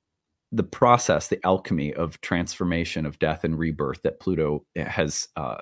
the 0.54 0.62
process, 0.62 1.28
the 1.28 1.44
alchemy 1.44 1.92
of 1.94 2.20
transformation, 2.20 3.04
of 3.06 3.18
death 3.18 3.42
and 3.42 3.58
rebirth 3.58 4.02
that 4.02 4.20
Pluto 4.20 4.64
has 4.76 5.28
uh, 5.36 5.58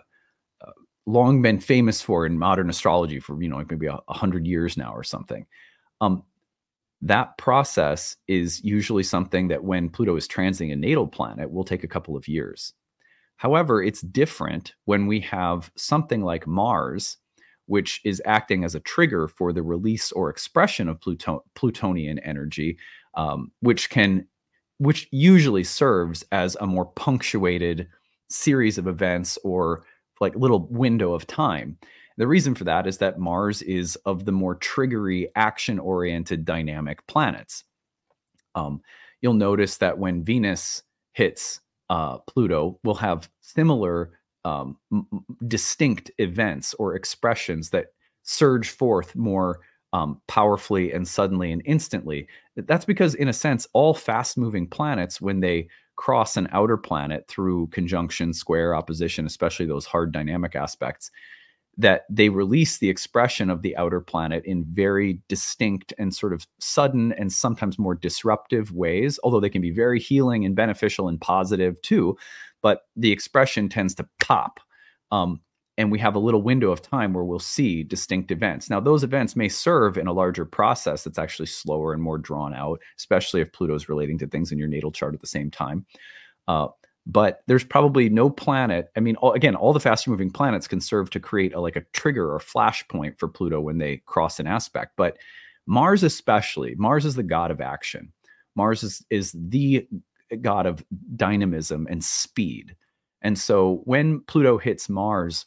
uh, 0.60 0.72
long 1.06 1.40
been 1.40 1.60
famous 1.60 2.02
for 2.02 2.26
in 2.26 2.38
modern 2.38 2.68
astrology 2.68 3.18
for 3.18 3.40
you 3.42 3.48
know 3.48 3.64
maybe 3.70 3.86
a, 3.86 3.98
a 4.08 4.12
hundred 4.12 4.46
years 4.46 4.76
now 4.76 4.92
or 4.92 5.02
something. 5.02 5.46
Um, 6.02 6.24
that 7.00 7.36
process 7.38 8.16
is 8.28 8.62
usually 8.62 9.02
something 9.02 9.48
that 9.48 9.64
when 9.64 9.88
Pluto 9.88 10.14
is 10.14 10.28
transiting 10.28 10.72
a 10.72 10.76
natal 10.76 11.08
planet 11.08 11.50
will 11.50 11.64
take 11.64 11.82
a 11.82 11.88
couple 11.88 12.16
of 12.16 12.28
years. 12.28 12.74
However, 13.36 13.82
it's 13.82 14.02
different 14.02 14.74
when 14.84 15.06
we 15.06 15.18
have 15.20 15.72
something 15.74 16.22
like 16.22 16.46
Mars, 16.46 17.16
which 17.66 18.00
is 18.04 18.22
acting 18.24 18.62
as 18.62 18.74
a 18.74 18.80
trigger 18.80 19.26
for 19.26 19.52
the 19.52 19.62
release 19.62 20.12
or 20.12 20.28
expression 20.28 20.88
of 20.88 21.00
Pluto- 21.00 21.44
Plutonian 21.54 22.18
energy, 22.20 22.78
um, 23.14 23.50
which 23.60 23.90
can 23.90 24.28
which 24.78 25.08
usually 25.10 25.64
serves 25.64 26.24
as 26.32 26.56
a 26.60 26.66
more 26.66 26.86
punctuated 26.86 27.88
series 28.28 28.78
of 28.78 28.86
events 28.86 29.38
or 29.44 29.84
like 30.20 30.34
little 30.36 30.66
window 30.70 31.12
of 31.12 31.26
time. 31.26 31.78
The 32.16 32.26
reason 32.26 32.54
for 32.54 32.64
that 32.64 32.86
is 32.86 32.98
that 32.98 33.18
Mars 33.18 33.62
is 33.62 33.96
of 34.04 34.24
the 34.24 34.32
more 34.32 34.56
triggery, 34.56 35.28
action 35.34 35.78
oriented 35.78 36.44
dynamic 36.44 37.06
planets. 37.06 37.64
Um, 38.54 38.82
you'll 39.20 39.34
notice 39.34 39.78
that 39.78 39.98
when 39.98 40.22
Venus 40.22 40.82
hits 41.12 41.60
uh, 41.88 42.18
Pluto, 42.18 42.78
we'll 42.84 42.94
have 42.96 43.28
similar 43.40 44.18
um, 44.44 44.76
m- 44.92 45.06
distinct 45.46 46.10
events 46.18 46.74
or 46.74 46.94
expressions 46.94 47.70
that 47.70 47.86
surge 48.22 48.70
forth 48.70 49.16
more 49.16 49.60
um, 49.92 50.20
powerfully 50.26 50.92
and 50.92 51.06
suddenly 51.06 51.52
and 51.52 51.62
instantly. 51.64 52.26
That's 52.56 52.84
because, 52.84 53.14
in 53.14 53.28
a 53.28 53.32
sense, 53.32 53.66
all 53.72 53.94
fast 53.94 54.38
moving 54.38 54.66
planets, 54.66 55.20
when 55.20 55.40
they 55.40 55.68
cross 55.96 56.36
an 56.36 56.48
outer 56.52 56.76
planet 56.76 57.26
through 57.28 57.66
conjunction, 57.68 58.32
square, 58.32 58.74
opposition, 58.74 59.26
especially 59.26 59.66
those 59.66 59.86
hard 59.86 60.12
dynamic 60.12 60.56
aspects, 60.56 61.10
that 61.76 62.04
they 62.10 62.28
release 62.28 62.78
the 62.78 62.90
expression 62.90 63.48
of 63.48 63.62
the 63.62 63.76
outer 63.76 64.00
planet 64.00 64.44
in 64.44 64.64
very 64.72 65.20
distinct 65.28 65.92
and 65.98 66.14
sort 66.14 66.32
of 66.32 66.46
sudden 66.58 67.12
and 67.12 67.32
sometimes 67.32 67.78
more 67.78 67.94
disruptive 67.94 68.72
ways, 68.72 69.18
although 69.22 69.40
they 69.40 69.48
can 69.48 69.62
be 69.62 69.70
very 69.70 69.98
healing 69.98 70.44
and 70.44 70.54
beneficial 70.54 71.08
and 71.08 71.20
positive 71.20 71.80
too. 71.82 72.16
But 72.60 72.82
the 72.96 73.10
expression 73.10 73.68
tends 73.68 73.94
to 73.96 74.08
pop. 74.20 74.60
Um, 75.10 75.40
and 75.78 75.90
we 75.90 75.98
have 75.98 76.14
a 76.14 76.20
little 76.20 76.42
window 76.42 76.70
of 76.70 76.82
time 76.82 77.14
where 77.14 77.24
we'll 77.24 77.38
see 77.38 77.82
distinct 77.82 78.30
events. 78.30 78.68
Now, 78.68 78.78
those 78.78 79.04
events 79.04 79.34
may 79.36 79.48
serve 79.48 79.96
in 79.96 80.06
a 80.06 80.12
larger 80.12 80.44
process 80.44 81.04
that's 81.04 81.18
actually 81.18 81.46
slower 81.46 81.92
and 81.92 82.02
more 82.02 82.18
drawn 82.18 82.52
out, 82.54 82.80
especially 82.98 83.40
if 83.40 83.52
Pluto's 83.52 83.88
relating 83.88 84.18
to 84.18 84.26
things 84.26 84.52
in 84.52 84.58
your 84.58 84.68
natal 84.68 84.92
chart 84.92 85.14
at 85.14 85.20
the 85.20 85.26
same 85.26 85.50
time. 85.50 85.86
Uh, 86.46 86.68
but 87.06 87.42
there's 87.46 87.64
probably 87.64 88.08
no 88.08 88.30
planet. 88.30 88.90
I 88.96 89.00
mean, 89.00 89.16
all, 89.16 89.32
again, 89.32 89.56
all 89.56 89.72
the 89.72 89.80
faster 89.80 90.10
moving 90.10 90.30
planets 90.30 90.68
can 90.68 90.80
serve 90.80 91.10
to 91.10 91.20
create 91.20 91.54
a, 91.54 91.60
like 91.60 91.76
a 91.76 91.84
trigger 91.92 92.32
or 92.32 92.38
flashpoint 92.38 93.18
for 93.18 93.26
Pluto 93.26 93.60
when 93.60 93.78
they 93.78 93.96
cross 94.06 94.38
an 94.38 94.46
aspect. 94.46 94.92
But 94.96 95.18
Mars, 95.66 96.02
especially, 96.02 96.74
Mars 96.76 97.04
is 97.04 97.14
the 97.14 97.22
god 97.22 97.50
of 97.50 97.60
action. 97.60 98.12
Mars 98.54 98.82
is, 98.82 99.04
is 99.10 99.32
the 99.32 99.88
god 100.42 100.66
of 100.66 100.84
dynamism 101.16 101.86
and 101.90 102.04
speed. 102.04 102.76
And 103.22 103.38
so 103.38 103.80
when 103.84 104.20
Pluto 104.20 104.58
hits 104.58 104.88
Mars, 104.88 105.46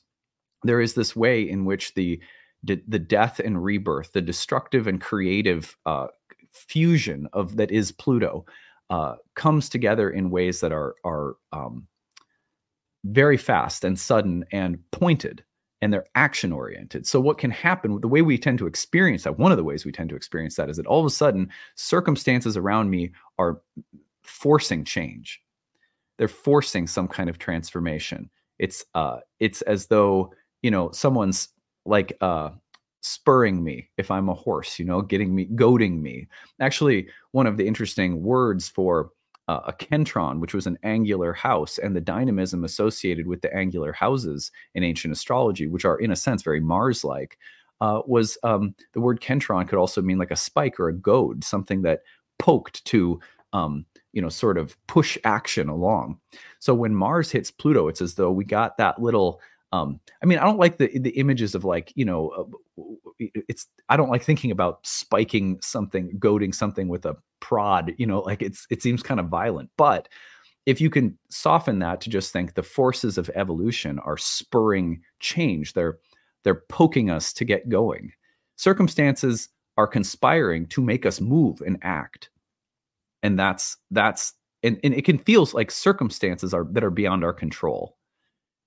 there 0.67 0.81
is 0.81 0.93
this 0.93 1.15
way 1.15 1.41
in 1.41 1.65
which 1.65 1.93
the 1.93 2.19
the 2.63 2.97
death 2.97 3.39
and 3.39 3.63
rebirth, 3.63 4.11
the 4.13 4.21
destructive 4.21 4.87
and 4.87 4.99
creative 4.99 5.77
uh, 5.85 6.07
fusion 6.51 7.27
of 7.31 7.57
that 7.57 7.69
is 7.69 7.91
Pluto, 7.91 8.43
uh, 8.89 9.15
comes 9.35 9.69
together 9.69 10.09
in 10.09 10.31
ways 10.31 10.61
that 10.61 10.71
are 10.71 10.95
are 11.03 11.35
um, 11.51 11.87
very 13.03 13.37
fast 13.37 13.83
and 13.83 13.99
sudden 13.99 14.43
and 14.51 14.79
pointed 14.91 15.43
and 15.81 15.93
they're 15.93 16.05
action 16.15 16.51
oriented. 16.51 17.05
So 17.05 17.19
what 17.19 17.37
can 17.37 17.51
happen 17.51 17.99
the 18.01 18.07
way 18.07 18.23
we 18.23 18.37
tend 18.37 18.57
to 18.59 18.67
experience 18.67 19.23
that 19.23 19.37
one 19.37 19.51
of 19.51 19.57
the 19.57 19.63
ways 19.63 19.85
we 19.85 19.91
tend 19.91 20.09
to 20.09 20.15
experience 20.15 20.55
that 20.55 20.69
is 20.69 20.77
that 20.77 20.87
all 20.87 20.99
of 20.99 21.05
a 21.05 21.11
sudden 21.11 21.49
circumstances 21.75 22.57
around 22.57 22.89
me 22.89 23.11
are 23.37 23.61
forcing 24.23 24.83
change. 24.83 25.41
They're 26.17 26.27
forcing 26.27 26.87
some 26.87 27.07
kind 27.07 27.29
of 27.29 27.37
transformation. 27.37 28.29
It's 28.57 28.85
uh 28.95 29.19
it's 29.39 29.61
as 29.63 29.87
though, 29.87 30.33
you 30.61 30.71
know, 30.71 30.91
someone's 30.91 31.49
like 31.85 32.17
uh 32.21 32.49
spurring 33.05 33.63
me 33.63 33.87
if 33.97 34.09
I'm 34.09 34.29
a 34.29 34.33
horse, 34.33 34.79
you 34.79 34.85
know, 34.85 35.01
getting 35.01 35.35
me, 35.35 35.45
goading 35.45 36.01
me. 36.01 36.27
Actually, 36.59 37.07
one 37.31 37.45
of 37.45 37.55
the 37.57 37.67
interesting 37.67 38.23
words 38.23 38.67
for 38.67 39.11
uh, 39.47 39.59
a 39.67 39.73
kentron, 39.73 40.39
which 40.39 40.55
was 40.55 40.65
an 40.65 40.79
angular 40.81 41.31
house, 41.31 41.77
and 41.77 41.95
the 41.95 42.01
dynamism 42.01 42.63
associated 42.63 43.27
with 43.27 43.41
the 43.41 43.55
angular 43.55 43.93
houses 43.93 44.51
in 44.73 44.83
ancient 44.83 45.11
astrology, 45.11 45.67
which 45.67 45.85
are 45.85 45.99
in 45.99 46.11
a 46.11 46.15
sense 46.15 46.41
very 46.41 46.59
Mars 46.59 47.03
like, 47.03 47.37
uh, 47.79 48.01
was 48.07 48.37
um, 48.43 48.73
the 48.93 49.01
word 49.01 49.21
kentron 49.21 49.67
could 49.67 49.77
also 49.77 50.01
mean 50.01 50.17
like 50.17 50.31
a 50.31 50.35
spike 50.35 50.79
or 50.79 50.89
a 50.89 50.93
goad, 50.93 51.43
something 51.43 51.83
that 51.83 52.01
poked 52.39 52.83
to, 52.85 53.19
um, 53.53 53.85
you 54.13 54.21
know, 54.21 54.29
sort 54.29 54.57
of 54.57 54.75
push 54.87 55.15
action 55.25 55.69
along. 55.69 56.17
So 56.59 56.73
when 56.73 56.95
Mars 56.95 57.29
hits 57.29 57.51
Pluto, 57.51 57.87
it's 57.87 58.01
as 58.01 58.15
though 58.15 58.31
we 58.31 58.45
got 58.45 58.77
that 58.77 58.99
little 58.99 59.41
um, 59.75 59.99
I 60.23 60.25
mean, 60.25 60.39
I 60.39 60.43
don't 60.43 60.59
like 60.59 60.77
the 60.77 60.87
the 60.99 61.11
images 61.11 61.55
of 61.55 61.65
like 61.65 61.91
you 61.95 62.05
know, 62.05 62.29
uh, 62.29 63.25
it's 63.49 63.67
I 63.89 63.97
don't 63.97 64.09
like 64.09 64.23
thinking 64.23 64.51
about 64.51 64.85
spiking 64.85 65.59
something, 65.61 66.15
goading 66.19 66.53
something 66.53 66.87
with 66.87 67.05
a 67.05 67.15
prod. 67.39 67.93
You 67.97 68.07
know, 68.07 68.19
like 68.19 68.41
it's 68.41 68.65
it 68.69 68.81
seems 68.81 69.03
kind 69.03 69.19
of 69.19 69.27
violent. 69.27 69.69
But 69.77 70.07
if 70.65 70.81
you 70.81 70.89
can 70.89 71.17
soften 71.29 71.79
that 71.79 72.01
to 72.01 72.09
just 72.09 72.31
think 72.31 72.53
the 72.53 72.63
forces 72.63 73.17
of 73.17 73.29
evolution 73.35 73.99
are 73.99 74.17
spurring 74.17 75.01
change, 75.19 75.73
they're 75.73 75.97
they're 76.43 76.63
poking 76.69 77.09
us 77.09 77.33
to 77.33 77.45
get 77.45 77.69
going. 77.69 78.11
Circumstances 78.55 79.49
are 79.77 79.87
conspiring 79.87 80.67
to 80.67 80.81
make 80.81 81.05
us 81.05 81.19
move 81.19 81.61
and 81.61 81.77
act, 81.81 82.29
and 83.23 83.37
that's 83.37 83.77
that's 83.91 84.33
and, 84.63 84.79
and 84.83 84.93
it 84.93 85.05
can 85.05 85.17
feel 85.17 85.47
like 85.53 85.69
circumstances 85.69 86.53
are 86.53 86.65
that 86.71 86.83
are 86.83 86.91
beyond 86.91 87.25
our 87.25 87.33
control 87.33 87.97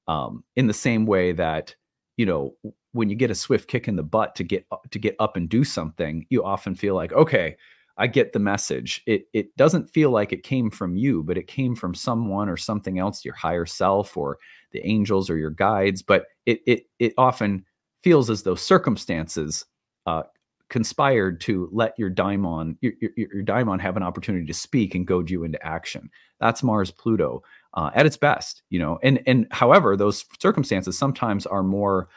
um, 0.09 0.43
in 0.57 0.67
the 0.67 0.75
same 0.75 1.07
way 1.07 1.33
that 1.33 1.75
you 2.17 2.27
know 2.27 2.55
when 2.93 3.09
you 3.09 3.15
get 3.15 3.31
a 3.31 3.35
swift 3.35 3.69
kick 3.69 3.87
in 3.87 3.97
the 3.97 4.03
butt 4.03 4.35
to 4.35 4.43
get 4.43 4.67
to 4.91 4.99
get 4.99 5.15
up 5.21 5.37
and 5.37 5.49
do 5.49 5.62
something 5.62 6.27
you 6.31 6.43
often 6.43 6.75
feel 6.75 6.95
like 6.95 7.12
okay 7.12 7.57
i 7.99 8.07
get 8.07 8.33
the 8.33 8.38
message. 8.38 9.03
It 9.07 9.27
it 9.33 9.57
doesn't 9.57 9.91
feel 9.91 10.11
like 10.11 10.33
it 10.33 10.43
came 10.43 10.71
from 10.71 10.97
you 10.97 11.23
but 11.23 11.38
it 11.38 11.47
came 11.47 11.77
from 11.77 11.95
someone 11.95 12.49
or 12.49 12.57
something 12.57 12.99
else 12.99 13.25
your 13.25 13.35
higher 13.35 13.67
self 13.67 14.17
or 14.17 14.38
the 14.73 14.85
angels 14.87 15.31
or 15.31 15.37
your 15.37 15.50
guides 15.50 16.03
but 16.03 16.27
it 16.47 16.61
it 16.67 16.87
it 16.99 17.12
often 17.19 17.65
feels 18.03 18.31
as 18.31 18.43
though 18.43 18.55
circumstances 18.55 19.65
uh, 20.07 20.23
conspired 20.71 21.41
to 21.41 21.69
let 21.73 21.95
your 21.99 22.11
daimon 22.11 22.77
your, 22.81 22.93
your, 23.00 23.11
your 23.17 23.43
daimon 23.43 23.81
have 23.81 23.97
an 23.97 24.03
opportunity 24.03 24.47
to 24.47 24.55
speak 24.55 24.95
and 24.95 25.07
goad 25.07 25.31
you 25.31 25.45
into 25.45 25.65
action. 25.67 26.11
That's 26.41 26.62
mars 26.62 26.91
pluto 26.91 27.43
uh, 27.75 27.91
at 27.95 28.07
its 28.07 28.17
best, 28.17 28.63
you 28.71 28.79
know. 28.79 28.99
And 29.03 29.21
and 29.27 29.47
however, 29.51 29.97
those 29.97 30.25
circumstances 30.41 30.99
sometimes 30.99 31.47
are 31.47 31.63
more 31.63 32.09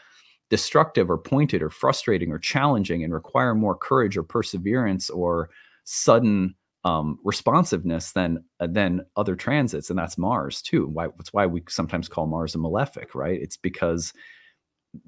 destructive 0.50 1.10
or 1.10 1.18
pointed 1.18 1.62
or 1.62 1.70
frustrating 1.70 2.32
or 2.32 2.38
challenging 2.38 3.04
and 3.04 3.14
require 3.14 3.56
more 3.56 3.76
courage 3.76 4.18
or 4.18 4.24
perseverance 4.24 5.10
or 5.10 5.50
sudden 5.86 6.54
um, 6.84 7.18
responsiveness 7.24 8.12
than 8.14 8.44
uh, 8.60 8.68
than 8.68 9.02
other 9.16 9.36
transits, 9.36 9.90
and 9.90 10.00
that's 10.00 10.18
Mars 10.18 10.62
too. 10.62 10.88
Why 10.88 11.08
that's 11.18 11.34
why 11.34 11.46
we 11.46 11.64
sometimes 11.70 12.08
call 12.08 12.28
Mars 12.28 12.56
a 12.56 12.58
malefic, 12.58 13.14
right? 13.14 13.40
It's 13.40 13.58
because 13.58 14.14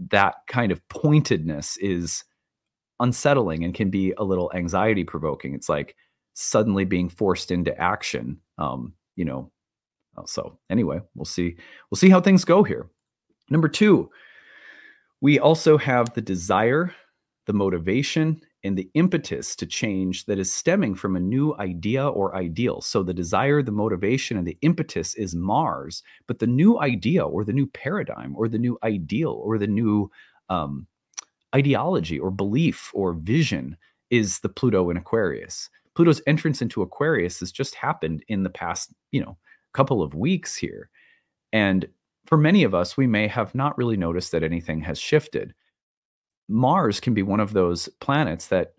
that 0.10 0.36
kind 0.48 0.72
of 0.72 0.88
pointedness 0.90 1.78
is 1.78 2.24
unsettling 3.00 3.64
and 3.64 3.74
can 3.74 3.90
be 3.90 4.14
a 4.18 4.24
little 4.24 4.52
anxiety 4.54 5.04
provoking. 5.04 5.54
It's 5.56 5.68
like 5.68 5.96
suddenly 6.36 6.86
being 6.86 7.10
forced 7.10 7.52
into 7.52 7.78
action. 7.80 8.40
Um, 8.58 8.94
you 9.16 9.26
know, 9.26 9.52
so 10.25 10.58
anyway, 10.70 11.00
we'll 11.15 11.25
see. 11.25 11.55
We'll 11.89 11.98
see 11.98 12.10
how 12.10 12.22
things 12.22 12.46
go 12.46 12.63
here. 12.63 12.89
Number 13.50 13.67
two, 13.67 14.10
we 15.22 15.39
also 15.39 15.77
have 15.77 16.13
the 16.13 16.22
desire, 16.22 16.93
the 17.46 17.53
motivation, 17.53 18.41
and 18.63 18.77
the 18.77 18.89
impetus 18.93 19.55
to 19.58 19.65
change 19.65 20.25
that 20.25 20.39
is 20.39 20.51
stemming 20.51 20.96
from 20.96 21.15
a 21.15 21.20
new 21.20 21.53
idea 21.60 22.08
or 22.08 22.36
ideal. 22.36 22.82
So 22.82 23.03
the 23.03 23.13
desire, 23.13 23.62
the 23.62 23.72
motivation, 23.72 24.38
and 24.38 24.48
the 24.48 24.58
impetus 24.62 25.15
is 25.15 25.36
Mars, 25.36 26.01
but 26.27 26.39
the 26.39 26.48
new 26.48 26.79
idea 26.79 27.25
or 27.25 27.43
the 27.43 27.53
new 27.53 27.67
paradigm 27.67 28.34
or 28.38 28.48
the 28.48 28.58
new 28.58 28.77
ideal 28.84 29.41
or 29.43 29.58
the 29.58 29.67
new 29.67 30.10
um, 30.50 30.88
ideology 31.53 32.20
or 32.20 32.32
belief 32.32 32.89
or 32.93 33.13
vision 33.13 33.77
is 34.10 34.39
the 34.39 34.50
Pluto 34.50 34.89
in 34.89 34.98
Aquarius. 34.98 35.70
Pluto's 35.96 36.22
entrance 36.25 36.62
into 36.62 36.82
Aquarius 36.82 37.39
has 37.39 37.51
just 37.51 37.75
happened 37.75 38.24
in 38.27 38.43
the 38.43 38.50
past, 38.50 38.93
you 39.12 39.22
know, 39.22 39.38
couple 39.74 40.01
of 40.01 40.15
weeks 40.15 40.56
here. 40.56 40.89
And 41.51 41.88
for 42.25 42.38
many 42.38 42.63
of 42.63 42.74
us, 42.74 42.96
we 42.96 43.08
may 43.08 43.27
have 43.27 43.53
not 43.53 43.77
really 43.77 43.98
noticed 43.98 44.32
that 44.32 44.44
anything 44.44 44.82
has 44.82 45.00
shifted. 45.00 45.53
Mars 46.48 47.00
can 47.00 47.13
be 47.13 47.24
one 47.24 47.39
of 47.39 47.53
those 47.53 47.89
planets 48.00 48.48
that 48.48 48.74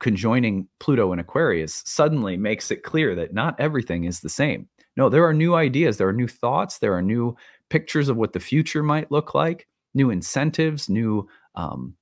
conjoining 0.00 0.66
Pluto 0.80 1.12
and 1.12 1.20
Aquarius 1.20 1.82
suddenly 1.86 2.36
makes 2.36 2.70
it 2.70 2.82
clear 2.82 3.14
that 3.14 3.32
not 3.32 3.58
everything 3.60 4.04
is 4.04 4.20
the 4.20 4.28
same. 4.28 4.68
No, 4.96 5.08
there 5.08 5.24
are 5.24 5.32
new 5.32 5.54
ideas, 5.54 5.96
there 5.96 6.08
are 6.08 6.12
new 6.12 6.28
thoughts, 6.28 6.78
there 6.78 6.92
are 6.92 7.02
new 7.02 7.36
pictures 7.70 8.08
of 8.08 8.16
what 8.16 8.32
the 8.32 8.40
future 8.40 8.82
might 8.82 9.10
look 9.10 9.34
like, 9.34 9.66
new 9.94 10.10
incentives, 10.10 10.88
new 10.88 11.26
um, 11.54 11.94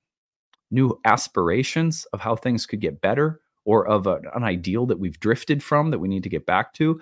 new 0.70 0.99
aspirations 1.04 2.06
of 2.12 2.20
how 2.20 2.37
things 2.37 2.66
could 2.66 2.80
get 2.80 3.00
better 3.00 3.40
or 3.64 3.87
of 3.87 4.06
a, 4.06 4.20
an 4.35 4.44
ideal 4.44 4.87
that 4.87 4.99
we've 4.99 5.20
drifted 5.20 5.62
from 5.62 5.90
that 5.90 5.99
we 5.99 6.09
need 6.09 6.23
to 6.23 6.28
get 6.28 6.47
back 6.47 6.73
to. 6.75 7.00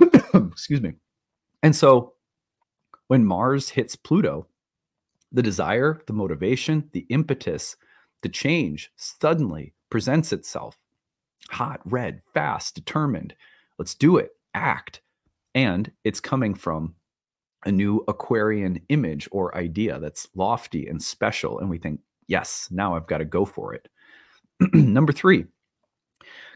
excuse 0.34 0.80
me. 0.80 0.94
And 1.62 1.74
so 1.74 2.14
when 3.08 3.24
Mars 3.24 3.68
hits 3.68 3.96
Pluto, 3.96 4.46
the 5.32 5.42
desire, 5.42 6.00
the 6.06 6.12
motivation, 6.12 6.88
the 6.92 7.06
impetus 7.10 7.76
the 8.22 8.28
change 8.28 8.90
suddenly 8.96 9.74
presents 9.88 10.32
itself 10.32 10.76
hot, 11.48 11.80
red, 11.84 12.22
fast, 12.32 12.74
determined. 12.74 13.34
Let's 13.78 13.94
do 13.94 14.18
it, 14.18 14.30
act. 14.54 15.00
And 15.54 15.90
it's 16.04 16.20
coming 16.20 16.54
from 16.54 16.94
a 17.64 17.72
new 17.72 18.04
Aquarian 18.08 18.80
image 18.88 19.28
or 19.32 19.56
idea 19.56 19.98
that's 19.98 20.28
lofty 20.34 20.86
and 20.86 21.02
special. 21.02 21.58
And 21.58 21.68
we 21.68 21.78
think, 21.78 22.00
yes, 22.28 22.68
now 22.70 22.94
I've 22.94 23.06
got 23.06 23.18
to 23.18 23.24
go 23.24 23.44
for 23.44 23.74
it. 23.74 23.88
Number 24.74 25.12
three, 25.12 25.46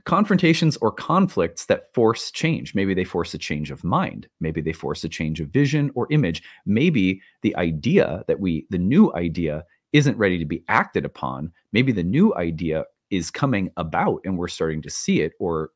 confrontations 0.04 0.76
or 0.78 0.92
conflicts 0.92 1.66
that 1.66 1.92
force 1.94 2.30
change. 2.30 2.75
Maybe 2.75 2.94
they 2.94 3.04
force 3.04 3.32
a 3.34 3.38
change 3.38 3.70
of 3.70 3.84
mind. 3.84 4.28
Maybe 4.40 4.61
they 4.61 4.73
force 4.73 5.02
a 5.04 5.08
change 5.08 5.40
of 5.40 5.49
vision 5.49 5.90
or 5.94 6.06
image. 6.11 6.42
Maybe 6.66 7.23
the 7.42 7.56
idea 7.56 8.23
that 8.28 8.40
we, 8.40 8.66
the 8.70 8.78
new 8.78 9.12
idea, 9.14 9.64
isn't 9.92 10.18
ready 10.18 10.38
to 10.38 10.44
be 10.44 10.64
acted 10.68 11.04
upon. 11.04 11.52
Maybe 11.73 11.92
the 11.92 12.02
new 12.02 12.34
idea 12.34 12.84
is 13.11 13.30
coming 13.30 13.70
about 13.76 14.20
and 14.25 14.37
we're 14.37 14.49
starting 14.49 14.82
to 14.82 14.90
see 14.90 15.20
it 15.20 15.32
or 15.38 15.70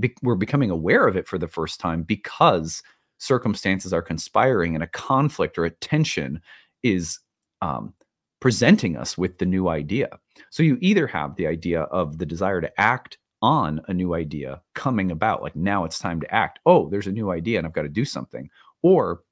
be, 0.00 0.14
we're 0.22 0.36
becoming 0.36 0.70
aware 0.70 1.06
of 1.06 1.16
it 1.16 1.28
for 1.28 1.38
the 1.38 1.46
first 1.46 1.78
time 1.78 2.02
because 2.02 2.82
circumstances 3.18 3.92
are 3.92 4.02
conspiring 4.02 4.74
and 4.74 4.82
a 4.82 4.88
conflict 4.88 5.58
or 5.58 5.66
a 5.66 5.70
tension 5.70 6.40
is 6.82 7.20
um, 7.60 7.92
presenting 8.40 8.96
us 8.96 9.18
with 9.18 9.38
the 9.38 9.46
new 9.46 9.68
idea. 9.68 10.08
So 10.50 10.62
you 10.62 10.78
either 10.80 11.06
have 11.06 11.36
the 11.36 11.46
idea 11.46 11.82
of 11.82 12.18
the 12.18 12.26
desire 12.26 12.60
to 12.60 12.80
act 12.80 13.18
on 13.42 13.80
a 13.88 13.94
new 13.94 14.14
idea 14.14 14.62
coming 14.74 15.10
about, 15.10 15.42
like 15.42 15.56
now 15.56 15.84
it's 15.84 15.98
time 15.98 16.20
to 16.20 16.34
act. 16.34 16.60
Oh, 16.64 16.88
there's 16.88 17.06
a 17.08 17.12
new 17.12 17.30
idea 17.30 17.58
and 17.58 17.66
I've 17.66 17.72
got 17.72 17.82
to 17.82 17.88
do 17.88 18.04
something. 18.04 18.48
Or 18.82 19.22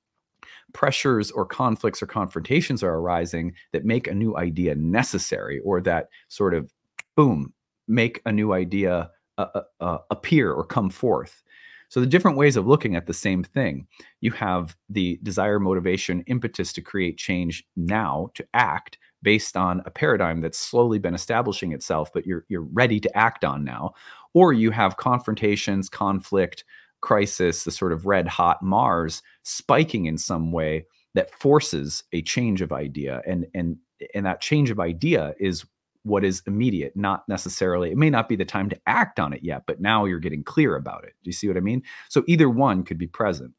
pressures 0.72 1.30
or 1.30 1.44
conflicts 1.44 2.02
or 2.02 2.06
confrontations 2.06 2.82
are 2.82 2.94
arising 2.94 3.54
that 3.72 3.84
make 3.84 4.06
a 4.06 4.14
new 4.14 4.36
idea 4.36 4.74
necessary 4.74 5.60
or 5.60 5.80
that 5.80 6.08
sort 6.28 6.54
of 6.54 6.72
boom 7.16 7.52
make 7.88 8.20
a 8.24 8.32
new 8.32 8.52
idea 8.52 9.10
uh, 9.38 9.46
uh, 9.54 9.62
uh, 9.80 9.98
appear 10.10 10.52
or 10.52 10.64
come 10.64 10.90
forth 10.90 11.42
so 11.88 11.98
the 11.98 12.06
different 12.06 12.36
ways 12.36 12.56
of 12.56 12.66
looking 12.66 12.94
at 12.94 13.06
the 13.06 13.14
same 13.14 13.42
thing 13.42 13.86
you 14.20 14.30
have 14.30 14.76
the 14.88 15.18
desire 15.22 15.58
motivation 15.58 16.22
impetus 16.26 16.72
to 16.72 16.80
create 16.80 17.16
change 17.18 17.64
now 17.76 18.28
to 18.34 18.46
act 18.54 18.98
based 19.22 19.56
on 19.56 19.82
a 19.86 19.90
paradigm 19.90 20.40
that's 20.40 20.58
slowly 20.58 20.98
been 20.98 21.14
establishing 21.14 21.72
itself 21.72 22.10
but 22.12 22.26
you're 22.26 22.44
you're 22.48 22.66
ready 22.72 22.98
to 23.00 23.16
act 23.16 23.44
on 23.44 23.64
now 23.64 23.92
or 24.34 24.52
you 24.52 24.70
have 24.70 24.96
confrontations 24.96 25.88
conflict 25.88 26.64
crisis, 27.00 27.64
the 27.64 27.70
sort 27.70 27.92
of 27.92 28.06
red 28.06 28.28
hot 28.28 28.62
Mars 28.62 29.22
spiking 29.42 30.06
in 30.06 30.18
some 30.18 30.52
way 30.52 30.86
that 31.14 31.30
forces 31.40 32.04
a 32.12 32.22
change 32.22 32.62
of 32.62 32.72
idea. 32.72 33.22
And 33.26 33.46
and 33.54 33.76
and 34.14 34.26
that 34.26 34.40
change 34.40 34.70
of 34.70 34.80
idea 34.80 35.34
is 35.38 35.64
what 36.02 36.24
is 36.24 36.42
immediate, 36.46 36.96
not 36.96 37.28
necessarily, 37.28 37.90
it 37.90 37.98
may 37.98 38.08
not 38.08 38.26
be 38.26 38.36
the 38.36 38.44
time 38.44 38.70
to 38.70 38.80
act 38.86 39.20
on 39.20 39.34
it 39.34 39.42
yet, 39.42 39.64
but 39.66 39.82
now 39.82 40.06
you're 40.06 40.18
getting 40.18 40.42
clear 40.42 40.76
about 40.76 41.04
it. 41.04 41.12
Do 41.22 41.28
you 41.28 41.32
see 41.32 41.46
what 41.46 41.58
I 41.58 41.60
mean? 41.60 41.82
So 42.08 42.24
either 42.26 42.48
one 42.48 42.84
could 42.84 42.96
be 42.96 43.06
present. 43.06 43.52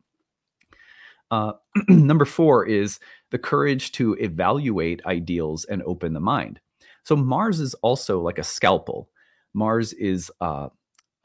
Uh, 1.32 1.54
number 1.88 2.26
four 2.26 2.66
is 2.66 3.00
the 3.32 3.40
courage 3.40 3.92
to 3.94 4.14
evaluate 4.16 5.04
ideals 5.06 5.66
and 5.66 5.82
open 5.84 6.14
the 6.14 6.20
mind. 6.20 6.60
So 7.04 7.16
Mars 7.16 7.60
is 7.60 7.74
also 7.76 8.20
like 8.20 8.38
a 8.38 8.44
scalpel. 8.44 9.10
Mars 9.54 9.94
is 9.94 10.30
uh, 10.42 10.68